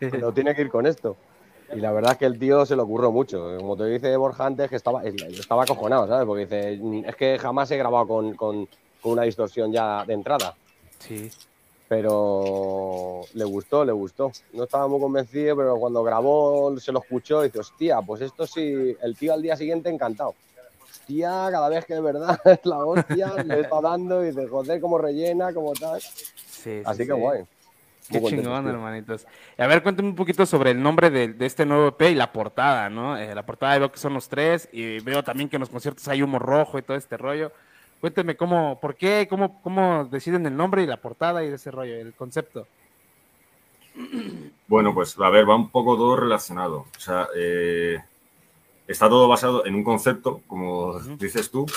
[0.19, 1.15] Lo tiene que ir con esto.
[1.73, 3.55] Y la verdad es que el tío se lo ocurrió mucho.
[3.57, 6.25] Como te dice Borja antes, que estaba, estaba acojonado, ¿sabes?
[6.27, 8.67] Porque dice, "Mm, es que jamás he grabado con, con-
[9.01, 10.53] con una distorsión ya de entrada.
[10.99, 11.31] Sí.
[11.87, 14.31] Pero le gustó, le gustó.
[14.53, 18.47] No estaba muy convencido, pero cuando grabó, se lo escuchó y dice, hostia, pues esto
[18.47, 20.33] sí, el tío al día siguiente encantado.
[20.89, 24.81] Hostia, cada vez que de verdad es la hostia, le está dando y dice, joder,
[24.81, 26.01] cómo rellena, cómo tal.
[26.01, 27.19] Sí, Así sí, que sí.
[27.19, 27.43] guay.
[28.09, 29.25] Qué Muy chingón, hermanitos.
[29.57, 32.31] A ver, cuéntame un poquito sobre el nombre de, de este nuevo EP y la
[32.31, 33.17] portada, ¿no?
[33.17, 36.07] Eh, la portada veo que son los tres y veo también que en los conciertos
[36.07, 37.51] hay humo rojo y todo este rollo.
[38.01, 41.95] Cuénteme cómo, por qué, cómo, cómo deciden el nombre y la portada y ese rollo,
[41.95, 42.67] el concepto.
[44.67, 46.87] Bueno, pues a ver, va un poco todo relacionado.
[46.97, 47.99] O sea, eh,
[48.87, 51.67] está todo basado en un concepto, como dices tú.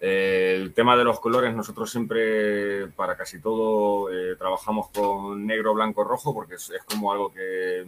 [0.00, 5.72] Eh, el tema de los colores, nosotros siempre, para casi todo, eh, trabajamos con negro,
[5.72, 7.86] blanco, rojo, porque es, es como algo que,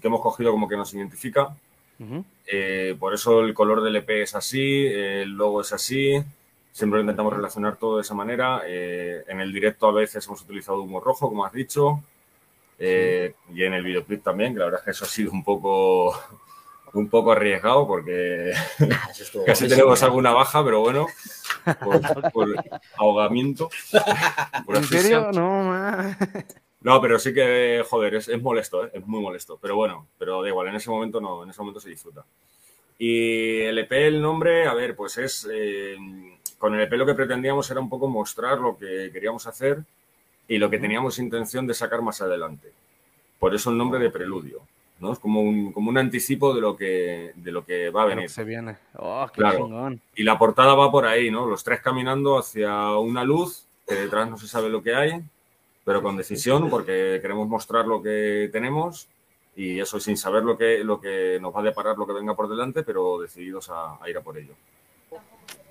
[0.00, 1.56] que hemos cogido como que nos identifica.
[3.00, 6.22] Por eso el color del EP es así, el logo es así.
[6.78, 8.62] Siempre intentamos relacionar todo de esa manera.
[8.64, 12.04] Eh, en el directo a veces hemos utilizado humo rojo, como has dicho.
[12.78, 15.42] Eh, Y en el videoclip también, que la verdad es que eso ha sido un
[15.42, 16.16] poco,
[16.92, 18.52] un poco arriesgado porque
[19.18, 21.08] estuvo casi tenemos alguna baja, pero bueno,
[21.82, 22.48] por, por
[22.96, 23.68] ahogamiento.
[24.64, 25.02] por ¿En asfixia.
[25.02, 25.32] serio?
[25.32, 26.16] No, ma.
[26.80, 28.90] No, pero sí que, joder, es, es molesto, ¿eh?
[28.94, 29.58] es muy molesto.
[29.60, 32.24] Pero bueno, pero da igual, en ese momento no, en ese momento se disfruta.
[32.98, 35.48] Y el EP, el nombre, a ver, pues es.
[35.52, 35.96] eh,
[36.58, 39.78] con el EP lo que pretendíamos era un poco mostrar lo que queríamos hacer
[40.48, 42.72] y lo que teníamos intención de sacar más adelante.
[43.38, 44.62] Por eso el nombre de Preludio,
[44.98, 45.12] ¿no?
[45.12, 48.28] Es como un, como un anticipo de lo que, de lo que va a venir.
[48.28, 48.76] se viene.
[48.96, 49.58] Oh, qué Claro.
[49.66, 50.00] chingón.
[50.16, 51.46] Y la portada va por ahí, ¿no?
[51.46, 55.20] Los tres caminando hacia una luz, que detrás no se sabe lo que hay,
[55.84, 59.06] pero con decisión, porque queremos mostrar lo que tenemos
[59.58, 62.32] y eso sin saber lo que, lo que nos va a deparar, lo que venga
[62.36, 64.54] por delante, pero decididos a, a ir a por ello.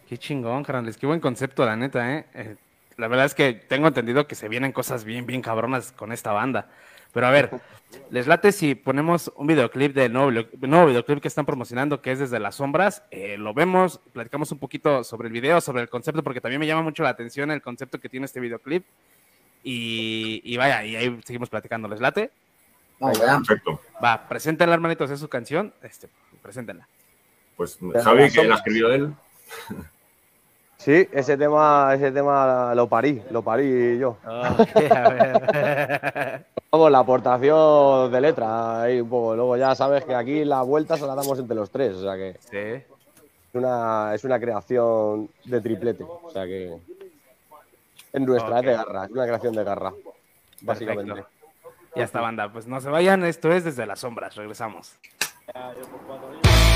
[0.10, 0.98] Qué chingón, carnales.
[0.98, 2.26] Qué buen concepto, la neta, ¿eh?
[2.34, 2.56] Eh,
[2.98, 6.34] La verdad es que tengo entendido que se vienen cosas bien, bien cabronas con esta
[6.34, 6.70] banda.
[7.14, 7.50] Pero a ver,
[8.12, 12.20] ¿les late si ponemos un videoclip del nuevo, nuevo videoclip que están promocionando, que es
[12.20, 13.04] Desde las Sombras?
[13.10, 16.68] Eh, lo vemos, platicamos un poquito sobre el video, sobre el concepto, porque también me
[16.68, 18.84] llama mucho la atención el concepto que tiene este videoclip.
[19.64, 21.88] Y, y vaya, y ahí seguimos platicando.
[21.88, 22.32] ¿Les late?
[23.00, 23.20] Vamos.
[23.20, 23.80] Perfecto.
[24.04, 25.74] Va, preséntenla, hermanitos, es su canción.
[25.82, 26.10] Este,
[26.42, 26.88] preséntenla.
[27.56, 29.14] Pues Desde Javi, que la escribió él.
[30.78, 34.18] Sí, ese tema, ese tema lo parí, lo parí yo.
[34.24, 34.68] Vamos,
[36.92, 39.36] la aportación de letra ahí un poco.
[39.36, 42.16] Luego ya sabes que aquí la vuelta se la damos entre los tres, o sea
[42.16, 42.58] que Sí.
[42.58, 42.84] es
[43.54, 46.78] una, es una creación de triplete, o sea que
[48.14, 49.94] es nuestra, es de garra, es una creación de garra,
[50.62, 51.14] básicamente.
[51.14, 51.37] Perfecto.
[51.98, 52.52] Ya está, banda.
[52.52, 54.36] Pues no se vayan, esto es Desde las Sombras.
[54.36, 54.98] Regresamos.
[55.48, 56.67] Desde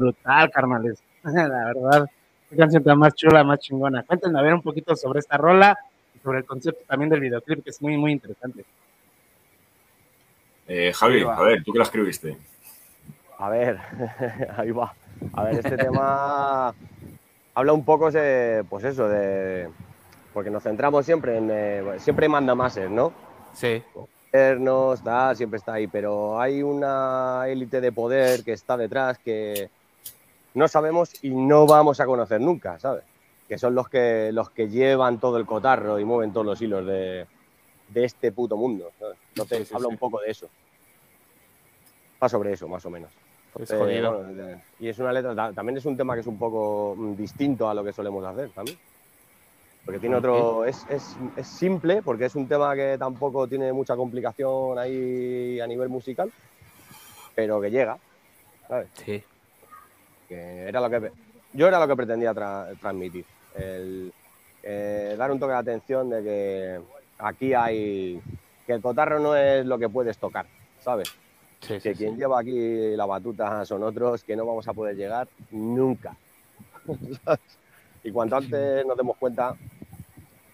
[0.00, 1.02] brutal, carnales.
[1.22, 2.10] La verdad,
[2.48, 4.02] qué canción tan más chula, más chingona.
[4.02, 5.78] Cuéntenme a ver un poquito sobre esta rola
[6.14, 8.64] y sobre el concepto también del videoclip, que es muy, muy interesante.
[10.66, 12.36] Eh, Javi, a ver, ¿tú qué la escribiste?
[13.38, 13.78] A ver,
[14.56, 14.94] ahí va.
[15.34, 16.74] A ver, este tema
[17.54, 19.68] habla un poco de, pues eso, de...
[20.32, 21.48] Porque nos centramos siempre en...
[21.50, 23.12] eh, siempre manda máses, ¿no?
[23.52, 23.82] Sí.
[24.30, 29.68] Tal, siempre está ahí, pero hay una élite de poder que está detrás que
[30.54, 33.04] no sabemos y no vamos a conocer nunca, ¿sabes?
[33.48, 36.86] Que son los que, los que llevan todo el cotarro y mueven todos los hilos
[36.86, 37.26] de,
[37.88, 38.90] de este puto mundo.
[38.98, 39.16] ¿sabes?
[39.30, 39.92] Entonces Sí, sí, habla sí.
[39.94, 40.48] un poco de eso.
[42.22, 43.10] Va sobre eso, más o menos.
[43.58, 44.22] Es jodido.
[44.22, 47.14] bueno, y es una letra, ta- también es un tema que es un poco mm,
[47.16, 48.78] distinto a lo que solemos hacer también.
[49.84, 53.96] Porque tiene otro, es, es, es simple, porque es un tema que tampoco tiene mucha
[53.96, 56.30] complicación ahí a nivel musical,
[57.34, 57.96] pero que llega,
[58.68, 58.88] ¿sabes?
[59.04, 59.24] Sí.
[60.30, 61.10] Que era lo que,
[61.54, 63.24] yo era lo que pretendía tra- transmitir,
[63.56, 64.12] el,
[64.62, 66.80] eh, dar un toque de atención de que
[67.18, 68.22] aquí hay,
[68.64, 70.46] que el cotarro no es lo que puedes tocar,
[70.78, 71.12] ¿sabes?
[71.82, 76.14] que quien lleva aquí la batuta son otros, que no vamos a poder llegar nunca.
[78.04, 79.56] y cuanto antes nos demos cuenta,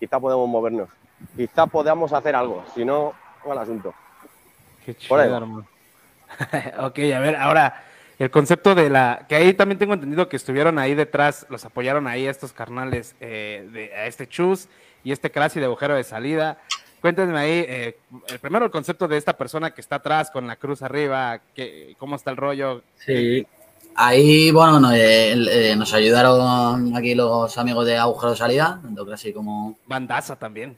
[0.00, 0.88] quizá podemos movernos,
[1.36, 3.12] quizá podamos hacer algo, si no,
[3.46, 3.94] mal asunto.
[4.84, 5.66] Qué Por ahí chido, hermano.
[6.86, 7.84] ok, a ver, ahora,
[8.18, 9.26] el concepto de la.
[9.28, 13.68] Que ahí también tengo entendido que estuvieron ahí detrás, los apoyaron ahí estos carnales, eh,
[13.72, 14.68] de, a este Chus
[15.04, 16.58] y este Crasi de agujero de salida.
[17.00, 17.98] Cuéntenme ahí, eh,
[18.28, 21.94] el primero el concepto de esta persona que está atrás con la cruz arriba, que,
[21.98, 22.82] cómo está el rollo.
[23.04, 23.46] Sí.
[23.94, 29.10] Ahí, bueno, no, eh, eh, nos ayudaron aquí los amigos de Agujero de Salida, tanto
[29.12, 30.76] así como Bandaza también.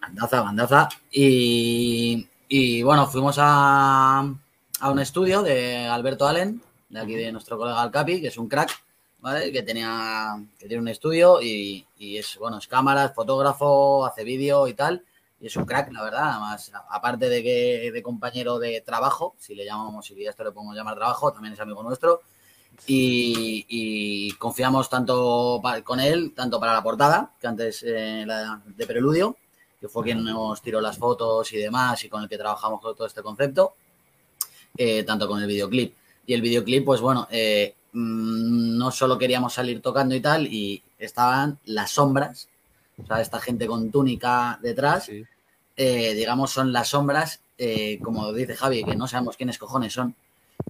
[0.00, 0.88] Bandaza, Bandaza.
[1.10, 4.32] Y, y, bueno, fuimos a,
[4.80, 8.48] a un estudio de Alberto Allen, de aquí de nuestro colega Alcapi, que es un
[8.48, 8.70] crack,
[9.20, 9.52] ¿vale?
[9.52, 14.24] Que tenía que tiene un estudio y, y es, bueno, es cámara, es fotógrafo, hace
[14.24, 15.04] vídeo y tal.
[15.40, 19.54] Y es un crack, la verdad, además, aparte de que de compañero de trabajo, si
[19.54, 22.22] le llamamos, si esto le podemos llamar trabajo, también es amigo nuestro.
[22.86, 28.60] Y, y confiamos tanto pa- con él, tanto para la portada, que antes eh, la
[28.66, 29.36] de Preludio,
[29.80, 32.96] que fue quien nos tiró las fotos y demás, y con el que trabajamos con
[32.96, 33.74] todo este concepto,
[34.78, 35.92] eh, tanto con el videoclip.
[36.26, 40.82] Y el videoclip, pues bueno, eh, mm, no solo queríamos salir tocando y tal, y
[40.98, 42.48] estaban las sombras,
[43.02, 45.08] o sea, esta gente con túnica detrás,
[45.76, 47.40] eh, digamos, son las sombras,
[48.02, 50.14] como dice Javi, que no sabemos quiénes cojones son.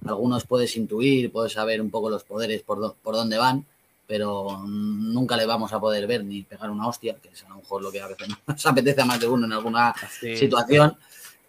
[0.05, 3.65] Algunos puedes intuir, puedes saber un poco los poderes por, do- por dónde van,
[4.07, 7.55] pero nunca le vamos a poder ver ni pegar una hostia, que es a lo
[7.57, 10.35] mejor lo que a veces nos apetece a más de uno en alguna Sí.
[10.37, 10.95] situación.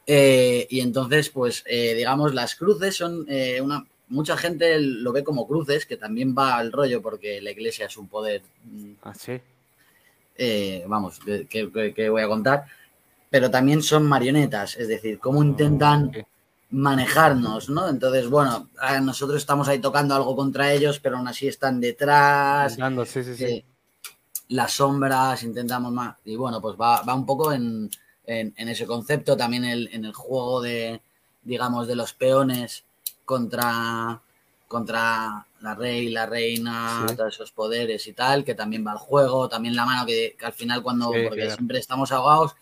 [0.07, 3.87] Eh, y entonces, pues, eh, digamos, las cruces son eh, una.
[4.09, 7.97] Mucha gente lo ve como cruces, que también va al rollo porque la iglesia es
[7.97, 8.43] un poder.
[8.65, 9.41] mm, Así.
[10.37, 12.65] eh, vamos, que, que- que- voy a contar.
[13.31, 16.11] Pero también son marionetas, es decir, cómo intentan
[16.71, 17.89] manejarnos, ¿no?
[17.89, 22.73] Entonces, bueno, ah, nosotros estamos ahí tocando algo contra ellos, pero aún así están detrás.
[22.75, 23.65] Andando, sí, sí, sí.
[24.49, 26.17] las sombras, intentamos más.
[26.25, 27.89] Y bueno, pues va, va un poco en,
[28.31, 31.01] en- en ese concepto, también el- en el juego de,
[31.43, 32.85] digamos, de los peones
[33.25, 34.21] contra,
[34.69, 37.17] contra la rey, la reina, Sí.
[37.17, 40.47] todos esos poderes y tal, que también va al juego, también la mano que, que
[40.47, 41.55] al final cuando, Sí, porque claro.
[41.57, 42.53] siempre estamos ahogados,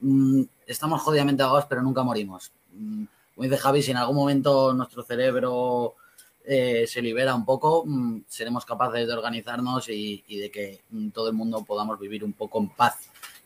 [0.00, 2.52] mm, estamos jodidamente ahogados, pero nunca morimos.
[2.72, 3.04] Mm,
[3.34, 5.94] como dice Javi, si en algún momento nuestro cerebro
[6.48, 10.80] eh, se libera un poco, mm, seremos capaces de organizarnos y, y de que
[11.12, 12.94] todo el mundo podamos vivir un poco en paz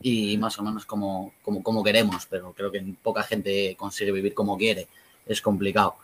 [0.01, 4.33] y más o menos como, como, como queremos, pero creo que poca gente consigue vivir
[4.33, 4.87] como quiere,
[5.25, 5.95] es complicado.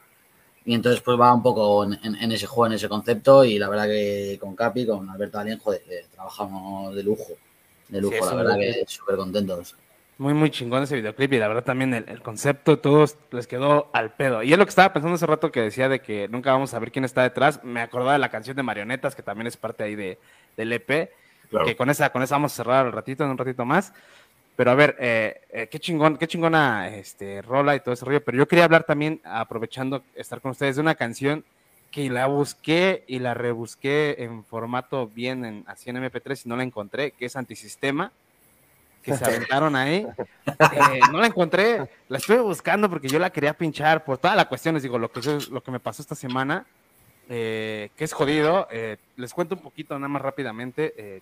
[0.65, 3.57] Y entonces pues va un poco en, en- en ese juego, en ese concepto y
[3.59, 7.33] la verdad que con Capi, con Alberto Alien, joder, eh, trabajamos de lujo,
[7.87, 9.75] de lujo, Sí, la verdad que súper contentos.
[10.17, 13.91] Muy, muy chingón ese videoclip y la verdad también el, el concepto, todos les quedó
[13.93, 14.41] al pedo.
[14.41, 16.79] Y es lo que estaba pensando hace rato que decía de que nunca vamos a
[16.79, 17.63] ver quién está detrás.
[17.63, 20.17] Me acordaba de la canción de Marionetas, que también es parte ahí de,
[20.55, 21.11] del EP.
[21.49, 21.65] Claro.
[21.65, 23.93] Que con esa, con esa vamos a cerrar al ratito, en un ratito más.
[24.55, 28.23] Pero a ver, eh, eh, qué chingón, qué chingona este, rola y todo ese rollo.
[28.23, 31.43] Pero yo quería hablar también, aprovechando estar con ustedes, de una canción
[31.91, 36.57] que la busqué y la rebusqué en formato bien, en, así en MP3 y no
[36.57, 38.11] la encontré, que es Antisistema
[39.07, 40.05] que se aventaron ahí.
[40.59, 44.47] Eh, no la encontré, la estuve buscando porque yo la quería pinchar por todas las
[44.47, 45.21] cuestiones, digo, lo que,
[45.51, 46.65] lo que me pasó esta semana,
[47.29, 48.67] eh, que es jodido.
[48.71, 51.21] eh, les cuento un poquito nada más rápidamente.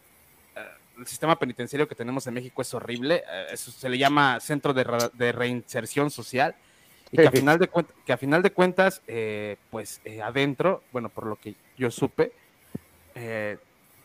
[0.56, 0.68] Eh, eh,
[1.00, 3.24] el sistema penitenciario que tenemos en México es horrible.
[3.30, 6.56] eh, eso se le llama Centro de, Re- de Reinserción Social.
[7.12, 10.84] Y que a final de, cuent- que a final de cuentas, eh, pues eh, adentro,
[10.92, 12.32] bueno, por lo que yo supe,
[13.14, 13.58] eh,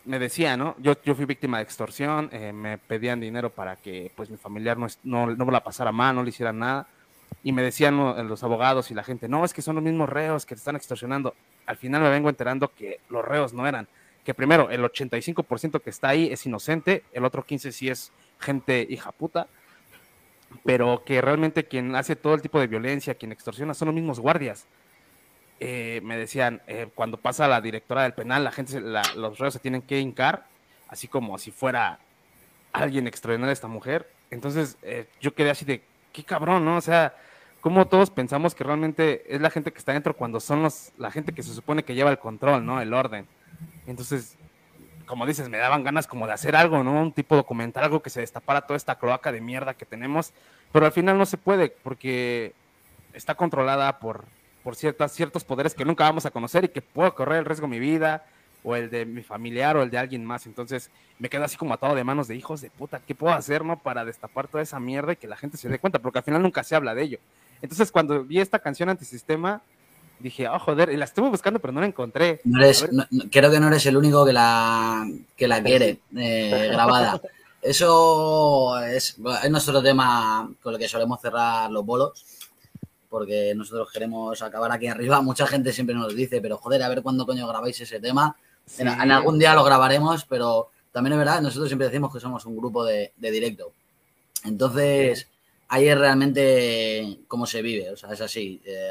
[0.05, 0.75] me decía, ¿no?
[0.79, 4.79] Yo, yo fui víctima de extorsión, eh, me pedían dinero para que pues mi familiar
[4.79, 6.87] no, no, no me la pasara mal, no le hicieran nada.
[7.43, 7.97] Y me decían
[8.29, 10.77] los abogados y la gente, no, es que son los mismos reos que te están
[10.77, 11.35] extorsionando.
[11.65, 13.89] Al final me vengo enterando que los reos no eran.
[14.31, 18.87] Que primero, el 85% que está ahí es inocente, el otro 15% sí es gente
[18.89, 19.49] hija puta
[20.65, 24.21] pero que realmente quien hace todo el tipo de violencia, quien extorsiona, son los mismos
[24.21, 24.67] guardias.
[25.59, 29.53] Eh, me decían, eh, cuando pasa la directora del penal, la gente, la- los reos
[29.55, 30.47] se tienen que hincar,
[30.87, 31.99] así como si fuera
[32.73, 34.09] alguien extraordinario esta mujer.
[34.31, 36.77] Entonces eh, yo quedé así de, qué cabrón, ¿no?
[36.77, 37.17] O sea,
[37.61, 41.11] como todos pensamos que realmente es la gente que está dentro cuando son los, la
[41.11, 42.81] gente que se supone que lleva el control, ¿no?
[42.81, 43.27] El orden.
[43.87, 44.37] Entonces,
[45.07, 47.03] como dices, me daban ganas como de hacer algo, ¿no?
[47.03, 50.33] Un tipo documental, algo que se destapara toda esta cloaca de mierda que tenemos,
[50.73, 52.55] pero al final no se puede porque
[53.13, 54.25] está controlada por,
[54.63, 57.67] por ciertas, ciertos poderes que nunca vamos a conocer y que puedo correr el riesgo
[57.67, 58.25] de mi vida
[58.63, 60.47] o el de mi familiar o el de alguien más.
[60.47, 63.65] Entonces me quedo así como atado de manos de hijos de puta, ¿qué puedo hacer,
[63.65, 63.79] no?
[63.79, 66.43] Para destapar toda esa mierda y que la gente se dé cuenta, porque al final
[66.43, 67.19] nunca se habla de ello.
[67.63, 69.63] Entonces cuando vi esta canción antisistema,
[70.21, 72.41] dije, oh joder, y la estuve buscando pero no la encontré.
[72.45, 75.07] No eres- no- creo que no eres el único que la,
[75.37, 77.21] que la quiere eh, grabada.
[77.63, 82.25] Eso es, es nuestro tema con el que solemos cerrar los bolos,
[83.09, 85.21] porque nosotros queremos acabar aquí arriba.
[85.23, 88.37] Mucha gente siempre nos dice, pero joder, a ver cuándo coño grabáis ese tema.
[88.79, 92.45] En, en algún día lo grabaremos, pero también es verdad, nosotros siempre decimos que somos
[92.47, 93.73] un grupo de, de directo.
[94.45, 95.29] Entonces,
[95.69, 98.61] ahí es realmente cómo se vive, o sea, es así.
[98.65, 98.91] eh,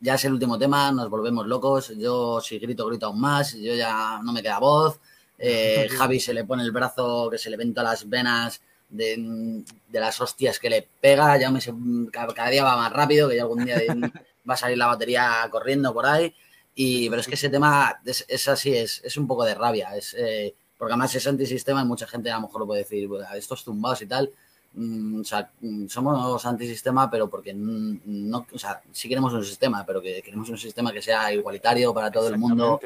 [0.00, 1.92] ya es el último tema, nos volvemos locos.
[1.96, 3.54] Yo, si grito, grito aún más.
[3.54, 4.98] Yo ya no me queda voz.
[5.38, 9.64] Eh, Javi se le pone el brazo que se le ven todas las venas de,
[9.88, 11.38] de las hostias que le pega.
[11.38, 11.74] Ya me se-
[12.10, 13.76] cada, día va más rápido, que ya algún día
[14.48, 16.34] va a salir la batería corriendo por ahí.
[16.74, 19.94] Y, pero es que ese tema es, es así, es, es un poco de rabia.
[19.96, 23.06] Es, eh, porque además es antisistema y mucha gente a lo mejor lo puede decir,
[23.06, 24.30] "Bueno, estos tumbados y tal.
[24.74, 29.84] Mm, o sea, mm, somos antisistema, pero porque no, o sea, sí queremos un sistema,
[29.84, 32.80] pero que queremos un sistema que sea igualitario para todo el mundo,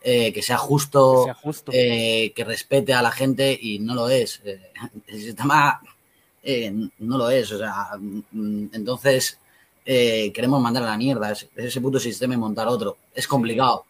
[0.00, 1.72] eh, que sea justo, Que sea justo.
[1.74, 4.40] eh, que respete a la gente y no lo es.
[4.44, 4.72] Eh,
[5.08, 5.80] el sistema
[6.42, 9.38] eh, no lo es, o sea, mm, entonces
[9.84, 12.98] queremos mandar a la mierda ese, ese puto sistema y montar otro.
[13.12, 13.84] Es complicado,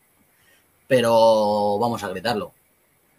[0.89, 2.55] pero vamos a gritarlo.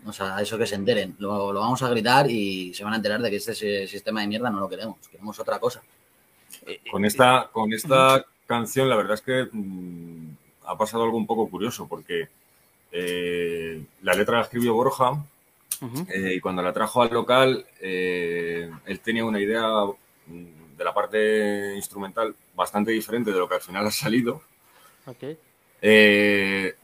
[0.06, 1.16] O sea, eso que se enteren.
[1.20, 4.22] Lo, lo vamos a gritar y se van a enterar de que este si- sistema
[4.22, 4.98] de mierda no lo queremos.
[5.10, 5.82] Queremos otra cosa.
[6.92, 10.36] Con esta, con esta canción, la verdad es que mm,
[10.66, 12.28] ha pasado algo un poco curioso, porque
[12.92, 15.24] eh, la letra la escribió Borja
[16.10, 19.68] eh, y cuando la trajo al local, eh, él tenía una idea
[20.28, 24.42] mm, de la parte instrumental bastante diferente de lo que al final ha salido.
[25.06, 25.24] Ok.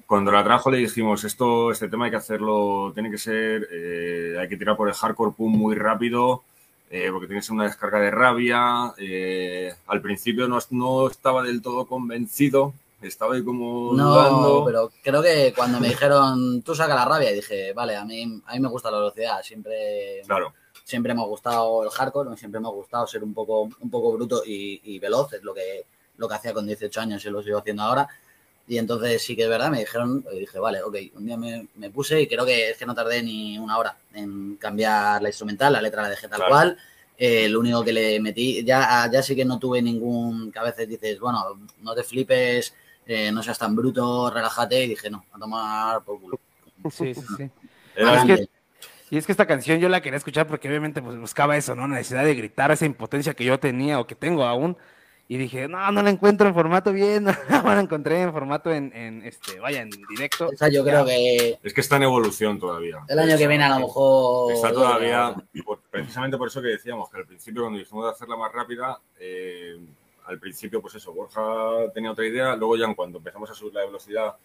[0.09, 4.37] Cuando la trajo le dijimos, esto, este tema hay que hacerlo, tiene que ser, eh,
[4.39, 6.41] hay que tirar por el hardcore muy rápido,
[6.89, 8.91] eh, porque tiene que ser una descarga de rabia.
[8.97, 14.63] eh, al principio no, no estaba del todo convencido, estaba ahí como No, dudando.
[14.65, 18.53] pero creo que cuando me dijeron, tú saca la rabia, dije, vale, a mí, a
[18.55, 19.43] mí me gusta la velocidad.
[19.43, 20.53] Siempre, Claro.
[20.83, 24.13] siempre me ha gustado el hardcore, siempre me ha gustado ser un poco, un poco
[24.13, 25.85] bruto y, y veloz, es lo que,
[26.17, 28.07] lo que hacía con 18 años y lo sigo haciendo ahora.
[28.69, 31.67] Y entonces sí que es verdad, me dijeron, y dije, vale, ok, un día me,
[31.75, 35.29] me puse y creo que es que no tardé ni una hora en cambiar la
[35.29, 36.51] instrumental, la letra la dejé tal Claro.
[36.51, 36.77] cual.
[37.17, 40.63] Eh, lo único que le metí, ya, ya sí que no tuve ningún, que a
[40.63, 42.75] veces dices, bueno, no te flipes,
[43.07, 46.39] eh, no seas tan bruto, relájate, y dije, no, a tomar por culo.
[46.91, 47.49] Sí, sí, sí.
[47.95, 48.49] Era es, que,
[49.09, 51.87] y es que esta canción yo la quería escuchar porque obviamente pues, buscaba eso, ¿no?
[51.87, 54.77] La necesidad de gritar esa impotencia que yo tenía o que tengo aún.
[55.31, 58.91] Y dije, no, no la encuentro en formato bien, no la encontré en formato en,
[58.95, 60.47] en, este, vaya, en directo.
[60.51, 62.97] O sea, yo creo que Es que está en evolución todavía.
[63.07, 64.51] el año que viene a lo mejor...
[64.53, 68.37] Está todavía, por- precisamente por eso que decíamos, que al principio cuando dijimos de hacerla
[68.37, 69.77] más rápida, eh,
[70.25, 73.75] al principio pues eso, Borja tenía otra idea, luego ya en cuanto empezamos a subir
[73.75, 74.35] la velocidad,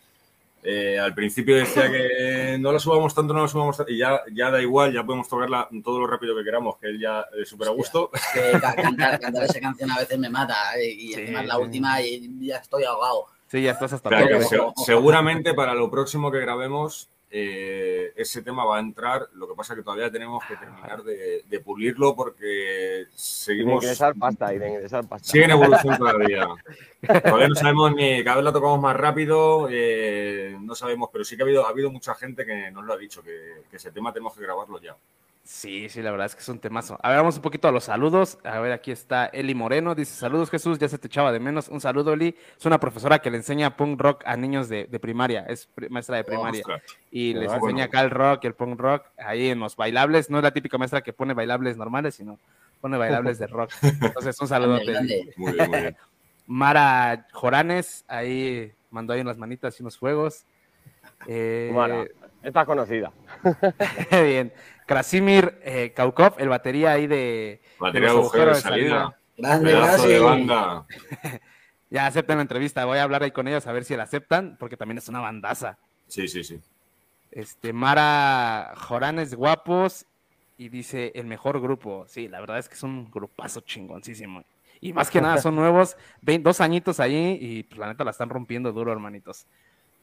[0.64, 4.22] eh, al principio decía que no la subamos tanto, no la subamos tanto, y ya,
[4.32, 7.48] ya da igual, ya podemos tocarla todo lo rápido que queramos, que él ya es
[7.48, 8.10] súper a gusto.
[8.32, 12.00] que cantar, cantar esa canción a veces me mata eh, y encima es la última
[12.02, 13.26] y ya estoy ahogado.
[13.46, 14.72] Sí, ya estás hasta O sea, que todo.
[14.78, 19.28] se- seguramente para lo próximo que grabemos eh, ese tema va a entrar.
[19.32, 23.08] Lo que pasa es que todavía tenemos que terminar de, de pulirlo porque Y de
[23.12, 23.82] seguimos.
[23.82, 25.28] ingresar pasta, y de ingresar pasta.
[25.32, 26.46] Sigue en evolución todavía.
[27.24, 28.22] Todavía no sabemos ni.
[28.22, 29.66] Cada vez la tocamos más rápido.
[29.68, 32.92] eh, no sabemos, pero sí que ha habido, ha habido mucha gente que nos lo
[32.92, 34.96] ha dicho, que, que ese tema tenemos que grabarlo ya.
[35.44, 36.98] Sí, sí, la verdad es que es un temazo.
[37.02, 38.38] A ver, vamos un poquito a los saludos.
[38.44, 39.94] A ver, aquí está Eli Moreno.
[39.94, 41.68] Dice, saludos Jesús, ya se te echaba de menos.
[41.68, 42.34] Un saludo, Eli.
[42.58, 45.44] Es una profesora que le enseña punk rock a niños de, de primaria.
[45.46, 46.64] Es maestra de primaria.
[47.10, 47.66] Y les bueno.
[47.66, 50.30] enseña acá el rock, el punk rock, ahí en los bailables.
[50.30, 52.38] No es la típica maestra que pone bailables normales, sino
[52.80, 53.70] pone bailables de rock.
[53.82, 54.78] Entonces, un saludo.
[54.78, 55.96] Muy bien, muy bien.
[56.46, 60.46] Mara Joranes, ahí mandó ahí unas manitas y unos fuegos.
[61.26, 62.06] Eh, Mara,
[62.44, 63.12] esta es conocida.
[64.10, 64.52] Bien.
[64.86, 69.18] Krasimir eh, Kaukov, el batería ahí de, Batería de los agujero de agujeros de salida.
[69.36, 70.86] Grande, banda.
[71.90, 72.84] ya aceptan la entrevista.
[72.84, 75.20] Voy a hablar ahí con ellos a ver si la aceptan, porque también es una
[75.20, 75.78] bandaza.
[76.06, 76.60] Sí, sí, sí.
[77.30, 80.06] Este, Mara Joranes Guapos
[80.56, 82.04] y dice el mejor grupo.
[82.08, 84.44] Sí, la verdad es que es un grupazo chingoncísimo.
[84.80, 88.28] Y más que nada son nuevos, dos añitos ahí y pues, la neta la están
[88.28, 89.46] rompiendo duro, hermanitos.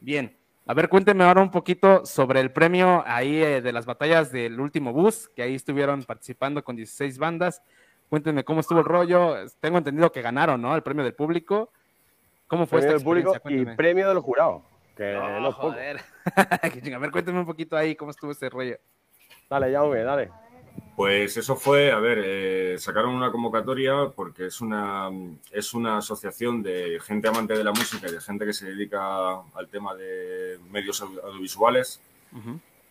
[0.00, 0.36] Bien,
[0.66, 4.60] a ver, cuéntenme ahora un poquito sobre el premio ahí eh, de las batallas del
[4.60, 7.62] último bus, que ahí estuvieron participando con 16 bandas.
[8.08, 9.36] Cuéntenme cómo estuvo el rollo.
[9.60, 10.74] Tengo entendido que ganaron, ¿no?
[10.76, 11.70] El premio del público.
[12.46, 14.62] ¿Cómo fue Premio esta del público y premio del jurado.
[14.96, 15.70] Que Oh, poco.
[15.70, 16.00] joder.
[16.94, 18.76] A ver, cuéntenme un poquito ahí cómo estuvo ese rollo.
[19.48, 20.30] Dale, Jaume, dale.
[20.96, 25.10] Pues eso fue, a ver, eh, sacaron una convocatoria porque es una,
[25.50, 29.36] es una asociación de gente amante de la música y de gente que se dedica
[29.54, 31.98] al tema de medios audio- audiovisuales.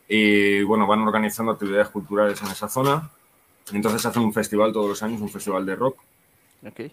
[0.07, 3.09] Y bueno, van organizando actividades culturales en esa zona.
[3.71, 5.97] Entonces hacen un festival todos los años, un festival de rock.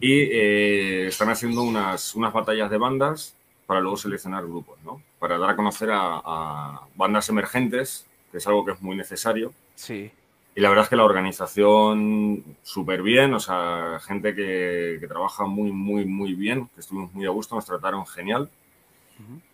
[0.01, 3.35] Y eh, están haciendo unas, unas batallas de bandas
[3.67, 5.03] para luego seleccionar grupos, ¿no?
[5.19, 9.53] Para dar a conocer a, a bandas emergentes, que es algo que es muy necesario.
[9.75, 10.11] Sí.
[10.59, 15.45] Y la verdad es que la organización súper bien, o sea, gente que, que trabaja
[15.45, 18.51] muy, muy, muy bien, que estuvimos muy a gusto, nos trataron genial.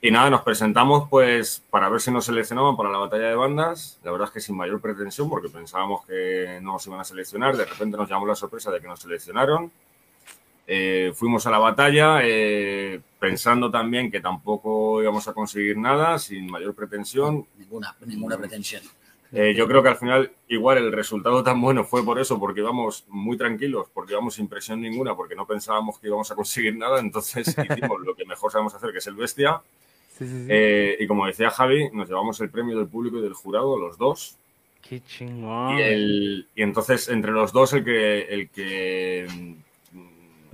[0.00, 4.00] Y nada, nos presentamos pues para ver si nos seleccionaban para la batalla de bandas.
[4.02, 7.54] La verdad es que sin mayor pretensión, porque pensábamos que no nos iban a seleccionar.
[7.54, 9.70] De repente nos llamó la sorpresa de que nos seleccionaron.
[10.66, 16.50] Eh, fuimos a la batalla eh, pensando también que tampoco íbamos a conseguir nada, sin
[16.50, 17.46] mayor pretensión.
[17.58, 18.82] Ninguna, ninguna pretensión.
[19.34, 22.60] Eh, yo creo que al final igual el resultado tan bueno fue por eso, porque
[22.60, 26.76] íbamos muy tranquilos, porque íbamos sin presión ninguna, porque no pensábamos que íbamos a conseguir
[26.76, 29.60] nada, entonces hicimos lo que mejor sabemos hacer, que es el bestia.
[30.16, 30.46] Sí, sí, sí.
[30.48, 33.98] Eh, y como decía Javi, nos llevamos el premio del público y del jurado, los
[33.98, 34.36] dos.
[34.80, 35.78] Qué chingón.
[35.78, 39.26] Y, el- y entonces entre los dos el que, el que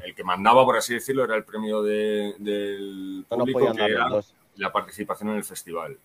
[0.03, 4.09] el que mandaba, por así decirlo, era el premio de- del público, que era
[4.57, 5.99] la participación en el festival.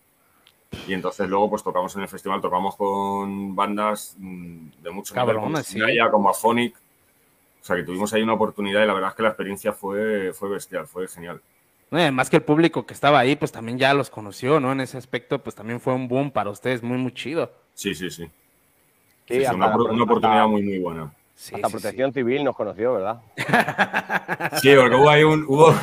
[0.86, 5.34] Y entonces luego pues tocamos en el festival, tocamos con bandas mm, de mucho nivel,
[5.36, 5.78] como Cabrones, sí.
[5.78, 6.76] Gaia, como Afonic.
[6.76, 10.32] O sea que tuvimos ahí una oportunidad y la verdad es que la experiencia fue,
[10.32, 11.40] fue bestial, fue genial.
[11.90, 14.72] No, y además que el público que estaba ahí, pues también ya los conoció, ¿no?
[14.72, 17.50] En ese aspecto, pues también fue un boom para ustedes, muy, muy chido.
[17.74, 18.24] Sí, sí, sí.
[19.28, 21.12] Sí, Sí, sí, una, pro- oportunidad hasta- muy, muy buena.
[21.52, 23.20] Hasta Protección Civil nos conoció, ¿verdad?
[24.62, 25.74] Sí, porque hubo ahí un, hubo,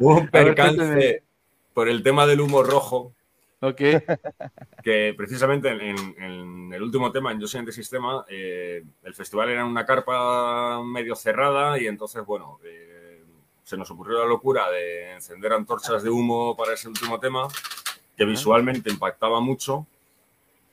[0.00, 1.22] hubo un ver, percance
[1.74, 3.12] por el tema del humo rojo.
[3.62, 3.80] Ok.
[4.82, 9.48] Que precisamente en, en- en el último tema, en Yo soy antisistema, eh, el festival
[9.50, 13.22] era en una carpa medio cerrada y entonces, bueno, eh,
[13.62, 17.46] se nos ocurrió la locura de encender antorchas de humo para ese último tema,
[18.16, 19.86] que visualmente impactaba mucho.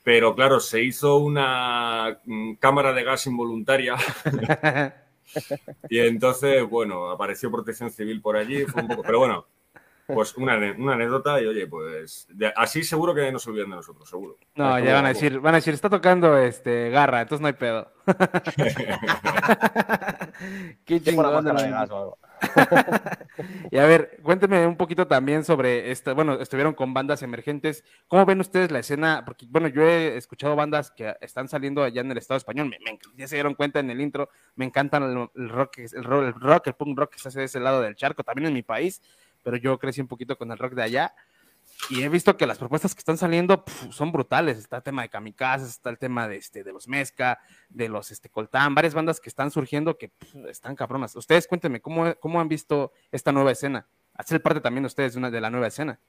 [0.04, 3.96] Pero claro, se hizo una mm, cámara de gas involuntaria
[5.90, 9.46] y entonces, bueno, apareció protección civil por allí, fue un poco, pero bueno,
[10.14, 14.10] pues una, anécdota y oye, pues de- así seguro que no se olvidan de nosotros,
[14.10, 14.38] seguro.
[14.56, 17.54] No, ya van a decir, van a decir, está tocando este garra, entonces no hay
[17.54, 17.92] pedo.
[20.86, 21.46] Qué chingón.
[23.72, 26.16] Y a ver, cuénteme un poquito también sobre esto.
[26.16, 27.84] Bueno, estuvieron con bandas emergentes.
[28.08, 29.24] ¿Cómo ven ustedes la escena?
[29.26, 32.70] Porque, bueno, yo he escuchado bandas que están saliendo allá en el Estado español.
[32.70, 34.30] Me- me ya se dieron cuenta en el intro.
[34.56, 37.40] Me encantan el, el rock, el rock, el rock, el punk rock que se hace
[37.40, 39.02] de ese lado del charco, también en mi país.
[39.50, 41.16] Pero yo crecí un poquito con el rock de allá.
[41.90, 44.60] Y he visto que las propuestas que están saliendo pf, son brutales.
[44.60, 48.12] Está el tema de Kamikaze, está el tema de, este, de los Mezca, de los
[48.12, 51.16] este, Coltán, varias bandas que están surgiendo que pf, están cabronas.
[51.16, 53.88] Ustedes cuéntenme, ¿cómo, ¿cómo han visto esta nueva escena?
[54.14, 56.00] Hacer parte también ustedes de, una, de la nueva escena.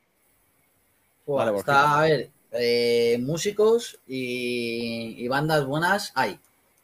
[1.27, 6.39] Vale, está, a ver, eh, músicos y, y bandas buenas hay,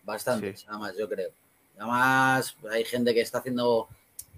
[0.04, 1.28] bastantes, además, yo creo.
[1.76, 3.90] Además, hay gente que está haciendo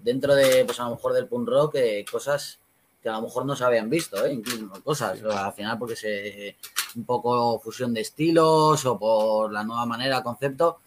[0.03, 2.59] dentro de, pues a lo mejor del punk rock, eh, cosas
[3.01, 4.33] que a lo mejor no se habían visto, ¿eh?
[4.33, 6.57] incluso cosas, al final porque se
[6.95, 10.79] un poco fusión de estilos o por la nueva manera, concepto.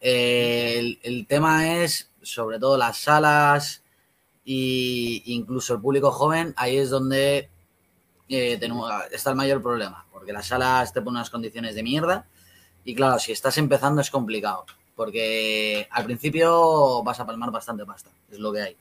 [0.00, 3.82] Eh, el, el tema es sobre todo las salas
[4.44, 7.50] e incluso el público joven, ahí es donde
[8.28, 12.26] eh, tenemos, está el mayor problema, porque las salas te ponen unas condiciones de mierda
[12.84, 14.66] Y claro, si estás empezando es complicado,
[15.00, 18.76] porque al principio vas a palmar bastante pasta, es lo que hay.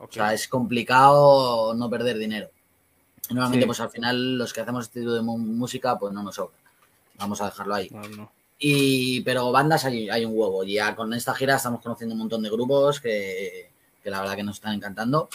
[0.00, 2.50] O sea, es complicado no perder dinero.
[3.28, 3.66] Y normalmente, Sí.
[3.68, 6.56] pues al final, los que hacemos este tipo de música, pues no nos sobra.
[7.18, 7.88] Vamos a dejarlo ahí.
[7.90, 8.32] No, no.
[8.58, 10.64] Y, pero bandas hay, hay un huevo.
[10.64, 13.70] Y Ya con esta gira estamos conociendo un montón de grupos que,
[14.02, 15.28] que la verdad que nos están encantando.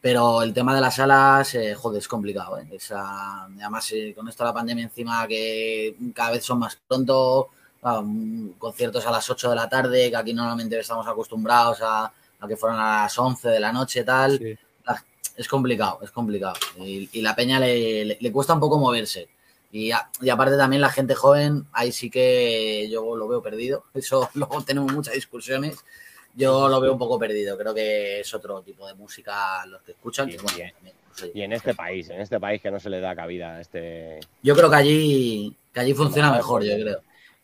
[0.00, 2.58] Pero el tema de las salas, eh, joder, es complicado.
[2.58, 2.68] ¿eh?
[2.70, 7.48] Esa- además, eh, con esto la pandemia encima, que cada vez son más pronto,
[7.82, 8.02] ah,
[8.58, 12.56] conciertos a las 8 de la tarde, que aquí normalmente estamos acostumbrados a, a que
[12.56, 14.38] fueran a las 11 de la noche, tal.
[14.86, 15.04] La-
[15.36, 16.54] es complicado, es complicado.
[16.78, 19.28] Y, y la peña le, le- le cuesta un poco moverse.
[19.70, 23.84] Y, a- y aparte también la gente joven, ahí sí que yo lo veo perdido.
[23.94, 25.76] Eso luego tenemos muchas discusiones.
[26.34, 27.56] Yo lo veo un poco perdido.
[27.58, 30.28] Creo que es otro tipo de música los que escuchan.
[30.30, 31.30] que, bueno, también, no sé.
[31.34, 34.18] Y en este país, en este país que no se le da cabida a este.
[34.42, 37.00] Yo creo que allí, que allí funciona mejor, yo pues, creo.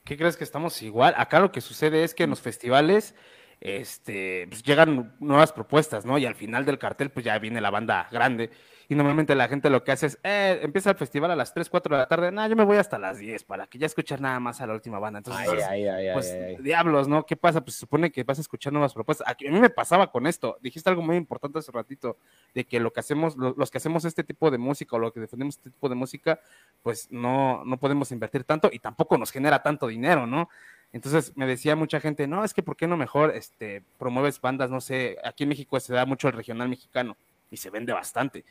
[0.09, 1.13] ¿Qué crees que estamos igual?
[1.19, 3.15] Acá lo que sucede es que en los festivales
[3.61, 6.17] este, pues llegan nuevas propuestas, ¿no?
[6.17, 8.49] Y al final del cartel, pues ya viene la banda grande.
[8.91, 11.69] Y normalmente la gente lo que hace es, eh, empieza el festival a las 3,
[11.69, 12.33] 4 de la tarde.
[12.33, 14.73] No, yo me voy hasta las 10 para que ya escuches nada más a la
[14.73, 15.19] última banda.
[15.19, 17.27] Entonces, Ay, ay, ay, ay, pues, diablos, ¿no?
[17.27, 17.61] ¿Qué pasa?
[17.61, 19.29] Pues se supone que vas a escuchar nuevas propuestas.
[19.29, 20.57] A mí me pasaba con esto.
[20.63, 22.17] Dijiste algo muy importante hace ratito,
[22.55, 25.13] de que lo que hacemos, lo- los que hacemos este tipo de música o lo
[25.13, 26.41] que defendemos este tipo de música,
[26.83, 30.49] pues no, no podemos invertir tanto y tampoco nos genera tanto dinero, ¿no?
[30.95, 34.71] Entonces me decía mucha gente, no, es que ¿por qué no mejor este, promueves bandas?
[34.71, 37.19] No sé, aquí en México se da mucho el regional mexicano
[37.51, 38.47] y se vende bastante.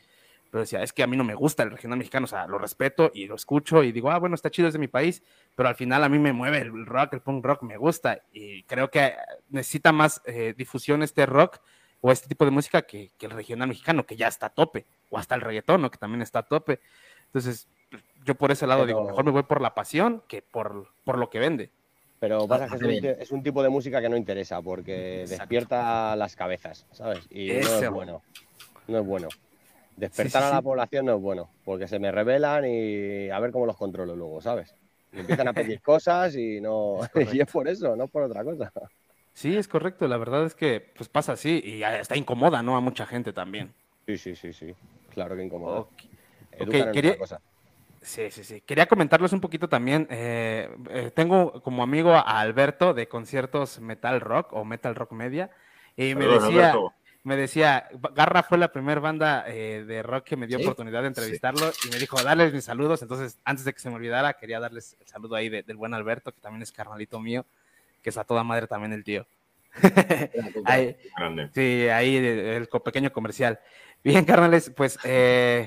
[0.50, 2.58] Pero decía, es que a mí no me gusta el regional mexicano, o sea, lo
[2.58, 5.22] respeto y lo escucho y digo, ah, bueno, está chido, es de mi país,
[5.54, 8.62] pero al final a mí me mueve el rock, el punk rock me gusta y
[8.62, 9.14] creo que
[9.50, 11.58] necesita más eh, difusión este rock
[12.00, 14.86] o este tipo de música que, que el regional mexicano, que ya está a tope,
[15.10, 15.90] o hasta el reggaetón, ¿no?
[15.90, 16.80] que también está a tope.
[17.26, 17.68] Entonces,
[18.24, 21.28] yo por ese lado digo, mejor me voy por la pasión que por, por lo
[21.28, 21.70] que vende.
[22.20, 23.02] Pero pasa que es un, bien.
[23.02, 27.26] ti- es un tipo de música que no interesa porque despierta las cabezas, ¿sabes?
[27.30, 28.22] Y no es bueno.
[28.86, 29.28] No es bueno.
[29.98, 33.38] Despertar Sí, sí, a la población no es bueno, porque se me revelan y a
[33.40, 34.74] ver cómo los controlo luego, ¿sabes?
[35.12, 37.00] Y empiezan a pedir cosas y no.
[37.32, 38.70] y es por eso, no por otra cosa.
[39.32, 42.76] Sí, es correcto, la verdad es que pues pasa así y está incomoda, ¿no?
[42.76, 43.72] A mucha gente también.
[44.06, 44.74] Sí, sí, sí, sí.
[45.10, 45.80] Claro que incomoda.
[45.80, 45.90] Ok,
[46.52, 47.40] Educan en quería- otra cosa.
[48.00, 48.60] Sí, sí, sí.
[48.60, 50.06] Quería comentarles un poquito también.
[50.10, 55.50] eh, eh, tengo como amigo a Alberto de conciertos Metal Rock o Metal Rock Media.
[55.96, 56.92] Y me decía, Alberto.
[57.24, 60.64] Me decía, Garra fue la primera banda eh, de rock que me dio ¿Sí?
[60.64, 63.02] oportunidad de entrevistarlo y me dijo, darles mis saludos.
[63.02, 65.92] Entonces, antes de que se me olvidara, quería darles el saludo ahí de- del buen
[65.94, 67.44] Alberto, que también es carnalito mío,
[68.02, 69.26] que es a toda madre también el tío.
[70.64, 71.50] Ahí- Grande.
[71.54, 73.58] Sí, ahí el, el pequeño comercial.
[74.02, 75.66] Bien, carnales, pues, eh,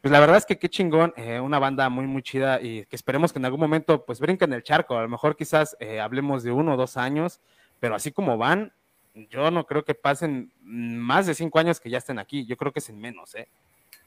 [0.00, 2.96] pues la verdad es que qué chingón, eh, una banda muy, muy chida y que
[2.96, 4.96] esperemos que en algún momento pues brinquen el charco.
[4.96, 7.40] A lo mejor quizás eh, hablemos de uno o dos años,
[7.80, 8.72] pero así como van,
[9.14, 12.46] yo no creo que pasen más de cinco años que ya estén aquí.
[12.46, 13.48] Yo creo que es en menos, ¿eh?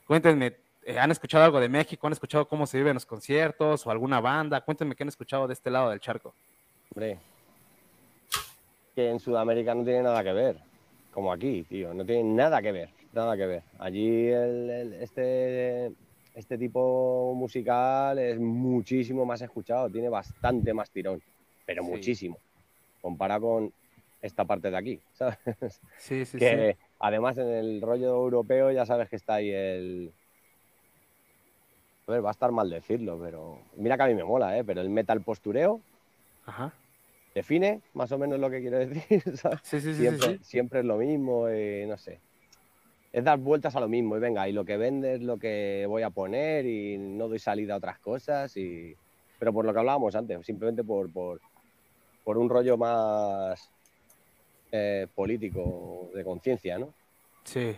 [0.07, 2.07] Cuéntenme, eh, ¿han escuchado algo de México?
[2.07, 4.61] ¿Han escuchado cómo se viven los conciertos o alguna banda?
[4.61, 6.33] Cuéntenme qué han escuchado de este lado del charco.
[6.93, 7.19] Hombre,
[8.95, 10.57] que en Sudamérica no tiene nada que ver,
[11.11, 13.63] como aquí, tío, no tiene nada que ver, nada que ver.
[13.79, 15.91] Allí el- el- este,
[16.33, 21.21] este tipo musical es muchísimo más escuchado, tiene bastante más tirón,
[21.65, 21.89] pero Sí.
[21.89, 22.37] muchísimo,
[23.01, 23.73] comparado con
[24.25, 25.37] esta parte de aquí, ¿sabes?
[25.97, 26.85] Sí, sí, que sí.
[26.99, 30.11] además en el rollo europeo ya sabes que está ahí el...
[32.07, 34.63] A ver, va a estar mal decirlo, pero mira que a mí me mola, ¿eh?
[34.63, 35.81] Pero el metal postureo
[36.45, 36.71] Ajá.
[37.33, 39.59] define más o menos lo que quiero decir, ¿sabes?
[39.63, 42.19] Sí, sí, sí, siempre, siempre es lo mismo, y no sé.
[43.11, 45.85] Es dar vueltas a lo mismo y venga, y lo que vende es lo que
[45.87, 48.95] voy a poner y no doy salida a otras cosas y...
[49.39, 51.41] Pero por lo que hablábamos antes, simplemente por, por,
[52.23, 53.74] por un rollo más
[54.71, 56.93] eh, político, de conciencia, ¿no?
[57.43, 57.75] Sí.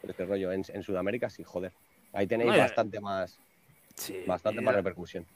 [0.00, 0.52] Por este rollo.
[0.52, 1.72] En, en Sudamérica sí, joder.
[2.12, 3.38] Ahí tenéis bastante más,
[4.26, 5.26] bastante más repercusión.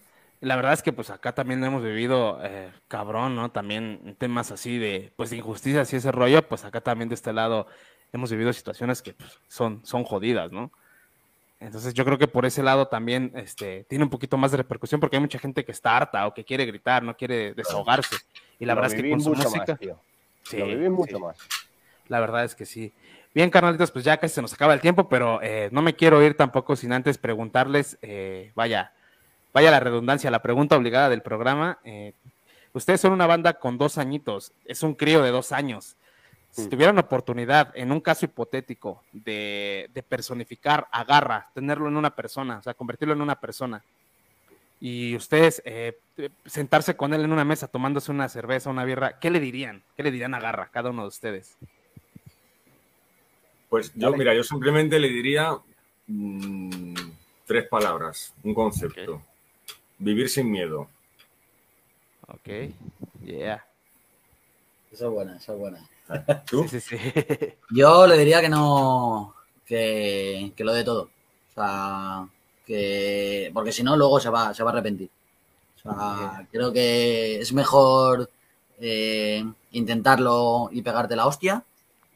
[0.40, 3.50] La verdad es que pues acá también hemos vivido eh, cabrón, ¿no?
[3.50, 7.32] También temas así de pues de injusticias y ese rollo, pues acá también de este
[7.32, 7.66] lado
[8.12, 10.70] hemos vivido situaciones que pues, son, son jodidas, ¿no?
[11.58, 15.00] Entonces yo creo que por ese lado también este, tiene un poquito más de repercusión
[15.00, 18.14] porque hay mucha gente que está harta o que quiere gritar, no quiere desahogarse.
[18.60, 19.76] Y la Lo verdad es que con su música...
[19.80, 19.98] más.
[20.48, 21.22] Sí, Lo vivís mucho sí.
[21.22, 21.38] más.
[22.08, 22.92] La verdad es que sí.
[23.34, 26.22] Bien, carnalitos, pues ya casi se nos acaba el tiempo, pero eh, no me quiero
[26.22, 28.92] ir tampoco sin antes preguntarles, eh, vaya,
[29.52, 31.78] vaya la redundancia, la pregunta obligada del programa.
[31.84, 32.14] eh,
[32.72, 35.96] ustedes son una banda con dos añitos, es un crío de dos años.
[36.50, 36.68] Si Mm.
[36.70, 42.58] tuvieran oportunidad, en un caso hipotético, de, de personificar a Garra, tenerlo en una persona,
[42.58, 43.82] o sea, convertirlo en una persona,
[44.80, 49.18] y ustedes eh, eh, sentarse con él en una mesa tomándose una cerveza, una birra,
[49.18, 49.82] ¿qué le dirían?
[49.96, 51.56] ¿Qué le dirían a Garra, cada uno de ustedes?
[53.68, 55.56] Pues yo, mira, yo simplemente le diría
[56.06, 56.94] mm,
[57.44, 59.22] tres palabras, un concepto.
[59.98, 60.88] Vivir sin miedo.
[62.28, 62.72] Ok,
[63.24, 63.64] yeah.
[64.92, 65.80] Esa es buena, esa es buena.
[66.46, 66.66] ¿Tú?
[66.68, 66.96] Sí, sí,
[67.70, 69.34] Yo le diría que no,
[69.66, 71.02] que, que lo de todo.
[71.02, 72.28] O sea,
[72.68, 75.10] que, porque si no, luego se va, se va a arrepentir.
[75.76, 78.30] O sea, creo que es mejor
[78.78, 81.64] eh, intentarlo y pegarte la hostia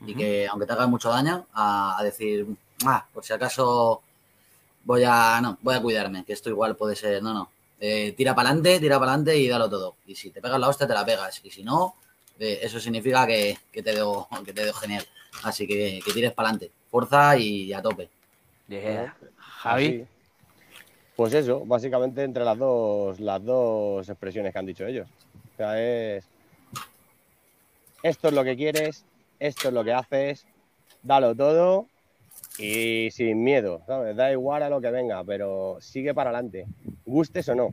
[0.04, 2.46] y que aunque te haga mucho daño, a, a decir,
[2.84, 4.02] ah, por si acaso
[4.84, 7.48] voy a, no, voy a cuidarme, que esto igual puede ser, no, no.
[7.80, 9.96] Eh, tira para adelante, tira para adelante y dalo todo.
[10.06, 11.40] Y si te pegas la hostia, te la pegas.
[11.42, 11.96] Y si no,
[12.38, 15.04] eh, eso significa que, que te debo, que te debo genial.
[15.42, 16.72] Así que, que tires para adelante.
[16.90, 18.08] Fuerza y a tope.
[18.68, 19.16] Yeah.
[19.36, 20.06] Javi.
[21.16, 25.08] Pues eso, básicamente entre las dos, las dos expresiones que han dicho ellos.
[25.54, 26.24] O sea, es
[28.02, 29.04] esto es lo que quieres,
[29.38, 30.46] esto es lo que haces,
[31.02, 31.86] dalo todo
[32.58, 34.16] y sin miedo, ¿sabes?
[34.16, 36.66] Da igual a lo que venga, pero sigue para adelante,
[37.04, 37.72] gustes o no,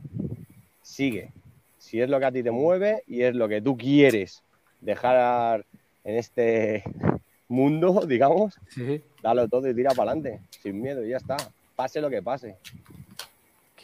[0.82, 1.32] sigue.
[1.78, 4.42] Si es lo que a ti te mueve y es lo que tú quieres
[4.80, 5.64] dejar
[6.04, 6.84] en este
[7.48, 9.02] mundo, digamos, Sí.
[9.22, 11.36] dalo todo y tira para adelante, sin miedo y ya está.
[11.74, 12.56] Pase lo que pase.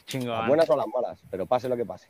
[0.07, 0.38] Chingón.
[0.38, 2.09] Las buenas o las malas, pero pase lo que pase.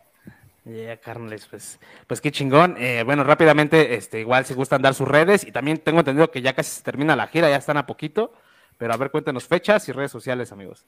[0.64, 1.78] Yeah, carnales, pues,
[2.08, 2.76] pues qué chingón.
[2.78, 6.42] Eh, bueno, rápidamente, este, igual si gustan dar sus redes y también tengo entendido que
[6.42, 8.32] ya casi se termina la gira, ya están a poquito,
[8.76, 10.84] pero a ver, cuéntenos fechas y redes sociales, amigos.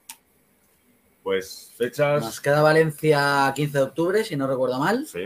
[1.23, 2.21] Pues fechas.
[2.21, 5.05] Nos queda Valencia 15 de octubre, si no recuerdo mal.
[5.07, 5.21] Sí.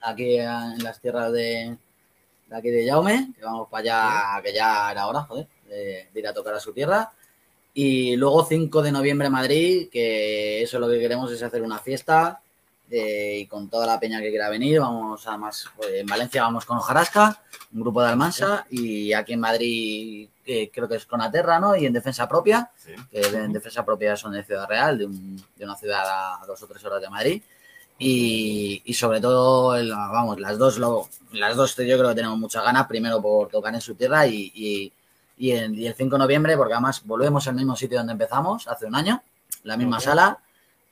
[0.00, 1.76] Aquí en las tierras de,
[2.48, 6.20] de aquí de Jaume, que vamos para allá, que ya era hora, joder, de, de
[6.20, 7.12] ir a tocar a su tierra.
[7.78, 12.40] Y luego 5 de noviembre Madrid, que eso lo que queremos es hacer una fiesta
[12.90, 14.80] eh, y con toda la peña que quiera venir.
[14.80, 17.38] Vamos además, pues, en Valencia vamos con Ojarasca,
[17.74, 21.76] un grupo de Almansa, y aquí en Madrid que creo que es con Aterra, ¿no?
[21.76, 22.70] Y en defensa propia,
[23.10, 26.02] que en defensa propia son de Ciudad Real, de, un- de una ciudad
[26.40, 27.42] a dos o tres horas de Madrid.
[27.98, 32.62] Y, y sobre todo, vamos, las dos, lo, las dos yo creo que tenemos muchas
[32.64, 34.92] ganas, primero por tocar en su tierra y, y,
[35.36, 38.66] y en- y el 5 de noviembre, porque además volvemos al mismo sitio donde empezamos
[38.68, 39.22] hace un año,
[39.64, 40.38] la misma sala,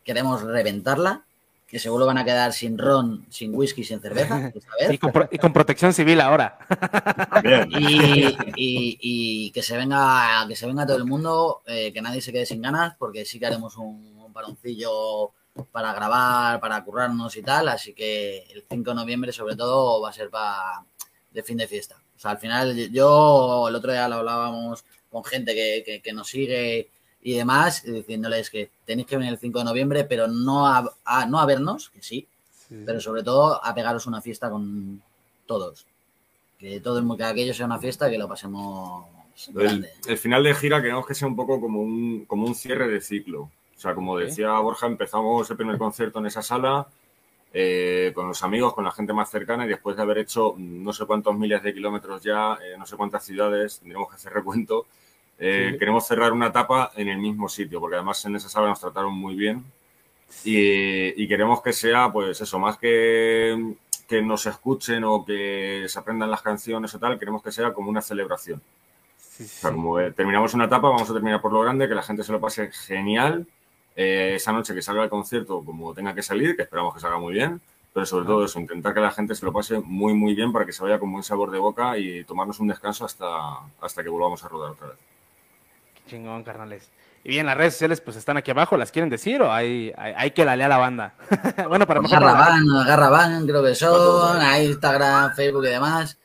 [0.04, 1.22] queremos reventarla,
[1.66, 4.48] que seguro van a quedar sin ron, sin whisky, sin cerveza.
[4.54, 4.92] esta vez.
[4.92, 6.58] Y con, pro- y con protección civil ahora.
[7.68, 8.26] Y,
[8.56, 12.32] y- y que se venga que se venga todo el mundo, eh, que nadie se
[12.32, 15.30] quede sin ganas, porque sí que haremos un, un paroncillo
[15.72, 20.10] para grabar, para currarnos y tal, así que el 5 de noviembre sobre todo va
[20.10, 20.84] a ser para
[21.30, 21.96] de fin de fiesta.
[22.24, 26.26] Sea, al final yo el otro día lo hablábamos con gente que, que- que nos
[26.28, 26.88] sigue
[27.22, 31.26] y demás, diciéndoles que tenéis que venir el 5 de noviembre, pero no a, a-
[31.26, 32.26] no a vernos, que sí,
[32.86, 35.02] pero sobre todo a pegaros una fiesta con
[35.46, 35.86] todos.
[36.58, 39.04] Que todo el mundo, que aquello sea una fiesta, que lo pasemos
[39.48, 39.90] El, grande.
[40.06, 43.00] el final de gira queremos que sea un poco como un, como un cierre de
[43.02, 43.42] ciclo.
[43.76, 46.86] O sea, como decía Borja, empezamos el primer concierto en esa sala
[47.56, 50.92] eh, con los amigos, con la gente más cercana y después de haber hecho no
[50.92, 54.86] sé cuántos miles de kilómetros ya, eh, no sé cuántas ciudades, tendremos que hacer recuento,
[55.38, 55.78] eh, Sí.
[55.78, 59.14] queremos cerrar una etapa en el mismo sitio, porque además en esa sala nos trataron
[59.14, 59.64] muy bien
[60.44, 63.74] y, y queremos que sea, pues eso, más que,
[64.08, 67.88] que nos escuchen o que se aprendan las canciones o tal, queremos que sea como
[67.88, 68.60] una celebración.
[69.40, 72.02] O sea, como eh, terminamos una etapa, vamos a terminar por lo grande, que la
[72.02, 73.46] gente se lo pase genial.
[73.96, 77.18] Eh, esa noche que salga el concierto como tenga que salir, que esperamos que salga
[77.18, 77.60] muy bien,
[77.92, 80.66] pero sobre todo eso, intentar que la gente se lo pase muy, muy bien para
[80.66, 83.26] que se vaya con buen sabor de boca y tomarnos un descanso hasta,
[83.80, 84.96] hasta que volvamos a rodar otra vez.
[85.94, 86.90] Qué chingón, carnales.
[87.22, 90.12] Y bien, las redes sociales pues están aquí abajo, ¿las quieren decir o hay, hay,
[90.16, 91.14] hay que lalear a la banda?
[91.68, 92.20] bueno, para mejor...
[92.20, 96.18] Garraban, Garraban, creo que son, ahí Instagram, Facebook y demás.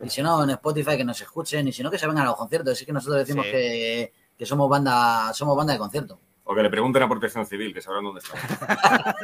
[0.00, 2.28] Y si no, en Spotify que nos escuchen, y si no, que se vengan a
[2.30, 2.74] los conciertos.
[2.74, 3.52] Así que nosotros decimos Sí.
[3.52, 6.18] que, que somos banda, somos banda de concierto.
[6.46, 9.16] O que le pregunten a Protección Civil, que sabrán dónde está.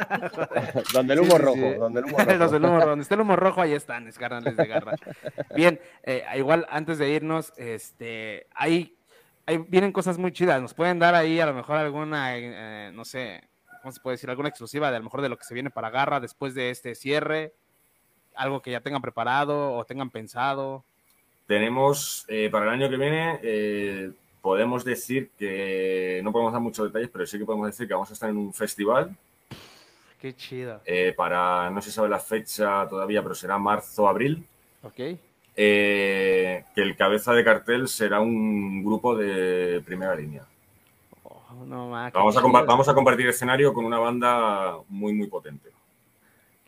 [0.93, 1.73] donde el humo sí, rojo, sí.
[1.77, 2.57] donde el humo rojo.
[2.57, 4.93] Humo donde está el humo rojo, ahí están, es carnales de garra.
[5.55, 8.97] Bien, eh, igual antes de irnos, este, hay,
[9.45, 10.61] hay, vienen cosas muy chidas.
[10.61, 13.43] Nos pueden dar ahí a lo mejor alguna, eh, no sé,
[13.81, 14.29] ¿cómo se puede decir?
[14.29, 16.69] Alguna exclusiva de a lo mejor de lo que se viene para garra después de
[16.69, 17.53] este cierre.
[18.35, 20.85] Algo que ya tengan preparado o tengan pensado.
[21.47, 24.11] Tenemos eh, para el año que viene, eh,
[24.41, 28.09] podemos decir que no podemos dar muchos detalles, pero sí que podemos decir que vamos
[28.09, 29.15] a estar en un festival.
[30.19, 30.81] Qué chido.
[30.85, 34.45] eh, para, no se sabe la fecha todavía, pero será marzo-abril.
[34.83, 34.99] Ok.
[35.55, 40.43] eh, que el cabeza de cartel será un grupo de primera línea.
[41.65, 45.69] no, ma, Vamos a, vamos compartir escenario con una banda muy, muy potente.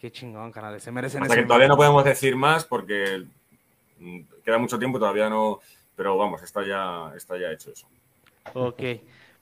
[0.03, 0.83] Qué chingón, canales.
[0.83, 3.23] Se merecen Hasta ese que todavía no podemos decir más porque
[3.99, 5.61] mm, queda mucho tiempo, todavía no.
[5.95, 7.87] Pero vamos, está ya, está ya hecho eso.
[8.53, 8.81] Ok.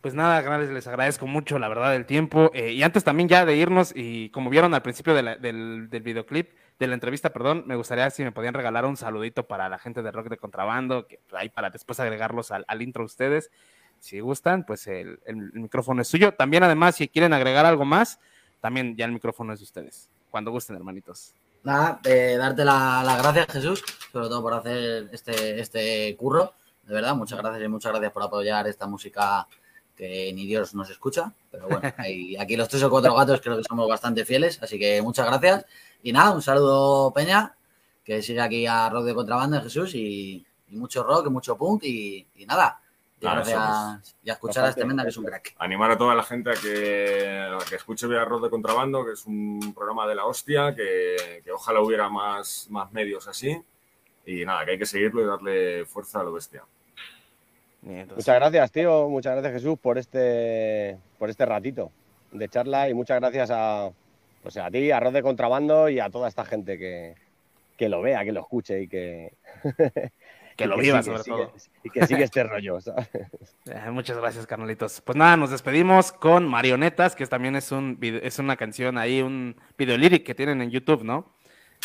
[0.02, 2.50] Pues nada, canales, les agradezco mucho, la verdad, el tiempo.
[2.56, 6.50] Eh, y antes también ya de irnos, y como vieron al principio del, del videoclip,
[6.80, 10.02] de la entrevista, perdón, me gustaría si me podían regalar un saludito para la gente
[10.02, 13.52] de Rock de Contrabando, que ahí para después agregarlos al, al intro ustedes.
[14.00, 16.34] Si gustan, pues el- el micrófono es suyo.
[16.34, 18.20] También, además, si quieren agregar algo más,
[18.62, 20.10] también ya el micrófono es de ustedes.
[20.32, 21.36] Cuando gusten, hermanitos.
[21.64, 26.54] Nada, eh, darte la- las gracias, Jesús, sobre todo por hacer este, este curro.
[26.84, 29.48] De verdad, muchas gracias y muchas gracias por apoyar esta música
[29.96, 31.32] que ni Dios nos escucha.
[31.52, 31.82] Pero bueno,
[32.40, 35.66] aquí los tres o cuatro gatos creo que somos bastante fieles, así que muchas gracias.
[36.02, 37.56] Y nada, un saludo, Peña,
[38.04, 41.84] que sigue aquí a Rock de Contrabando, Jesús, y, y mucho rock, y mucho punk,
[41.84, 42.82] y, y nada.
[43.22, 45.54] Y somos y a escuchar a este menda, que es un crack.
[45.60, 49.12] Animar a toda la gente a que, a que escuche Vía Arroz de Contrabando, que
[49.12, 53.62] es un programa de la hostia, que, que ojalá hubiera más, más medios así.
[54.26, 56.64] Y nada, que hay que seguirlo y darle fuerza a lo bestia.
[57.82, 59.08] Muchas gracias, tío.
[59.08, 61.92] Muchas gracias, Jesús, por este, por este ratito
[62.32, 63.92] de charla y muchas gracias a,
[64.42, 67.16] pues a ti, a Arroz de Contrabando y a toda esta gente que,
[67.78, 69.34] que lo vea, que lo escuche y que...
[70.62, 71.54] Que lo viva, sigue, sobre sigue- todo.
[71.84, 73.10] Y que sigue este rollo, ¿sabes?
[73.66, 75.02] Eh, muchas gracias, carnalitos.
[75.02, 79.22] Pues nada, nos despedimos con Marionetas, que también es un vide- es una canción ahí,
[79.22, 81.34] un video lyric que tienen en YouTube, ¿no?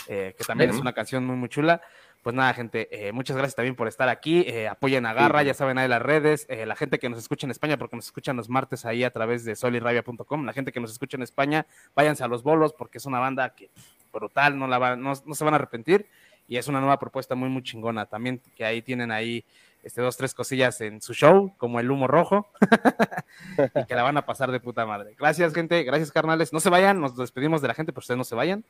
[0.09, 1.81] Eh, que también es una canción muy, muy chula.
[2.23, 4.41] Pues nada, gente, eh, muchas gracias también por estar aquí.
[4.49, 6.45] Eh, apoyen a Garra, ya saben ahí las redes.
[6.51, 9.13] Eh, la gente que nos escucha en España, porque nos escuchan los martes ahí a
[9.13, 10.45] través de solirrabia.com.
[10.45, 13.55] La gente que nos escucha en España, váyanse a los bolos, porque es una banda
[13.55, 13.71] que
[14.13, 16.09] brutal, no, la va- no, no se van a arrepentir.
[16.49, 18.07] Y es una nueva propuesta muy, muy chingona.
[18.07, 19.45] También que ahí tienen ahí
[19.87, 22.51] este, dos, tres cosillas en su show, como el humo rojo,
[23.75, 25.15] y que la van a pasar de puta madre.
[25.17, 25.85] Gracias, gente.
[25.85, 26.53] Gracias, carnales.
[26.53, 28.65] No se vayan, nos despedimos de la gente, pero ustedes no se vayan.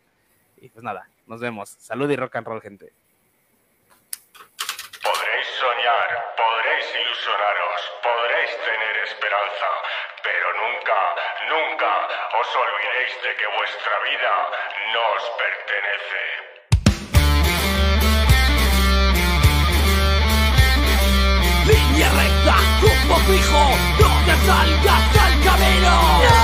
[0.58, 1.70] Y pues nada, nos vemos.
[1.70, 2.92] Salud y rock and roll, gente.
[5.02, 9.68] Podréis soñar, podréis ilusionaros, podréis tener esperanza,
[10.22, 11.00] pero nunca,
[11.48, 11.92] nunca
[12.40, 14.32] os olvidéis de que vuestra vida
[14.92, 16.45] no os pertenece.
[23.26, 23.58] Fijo,
[23.98, 26.35] no te salgas del camino.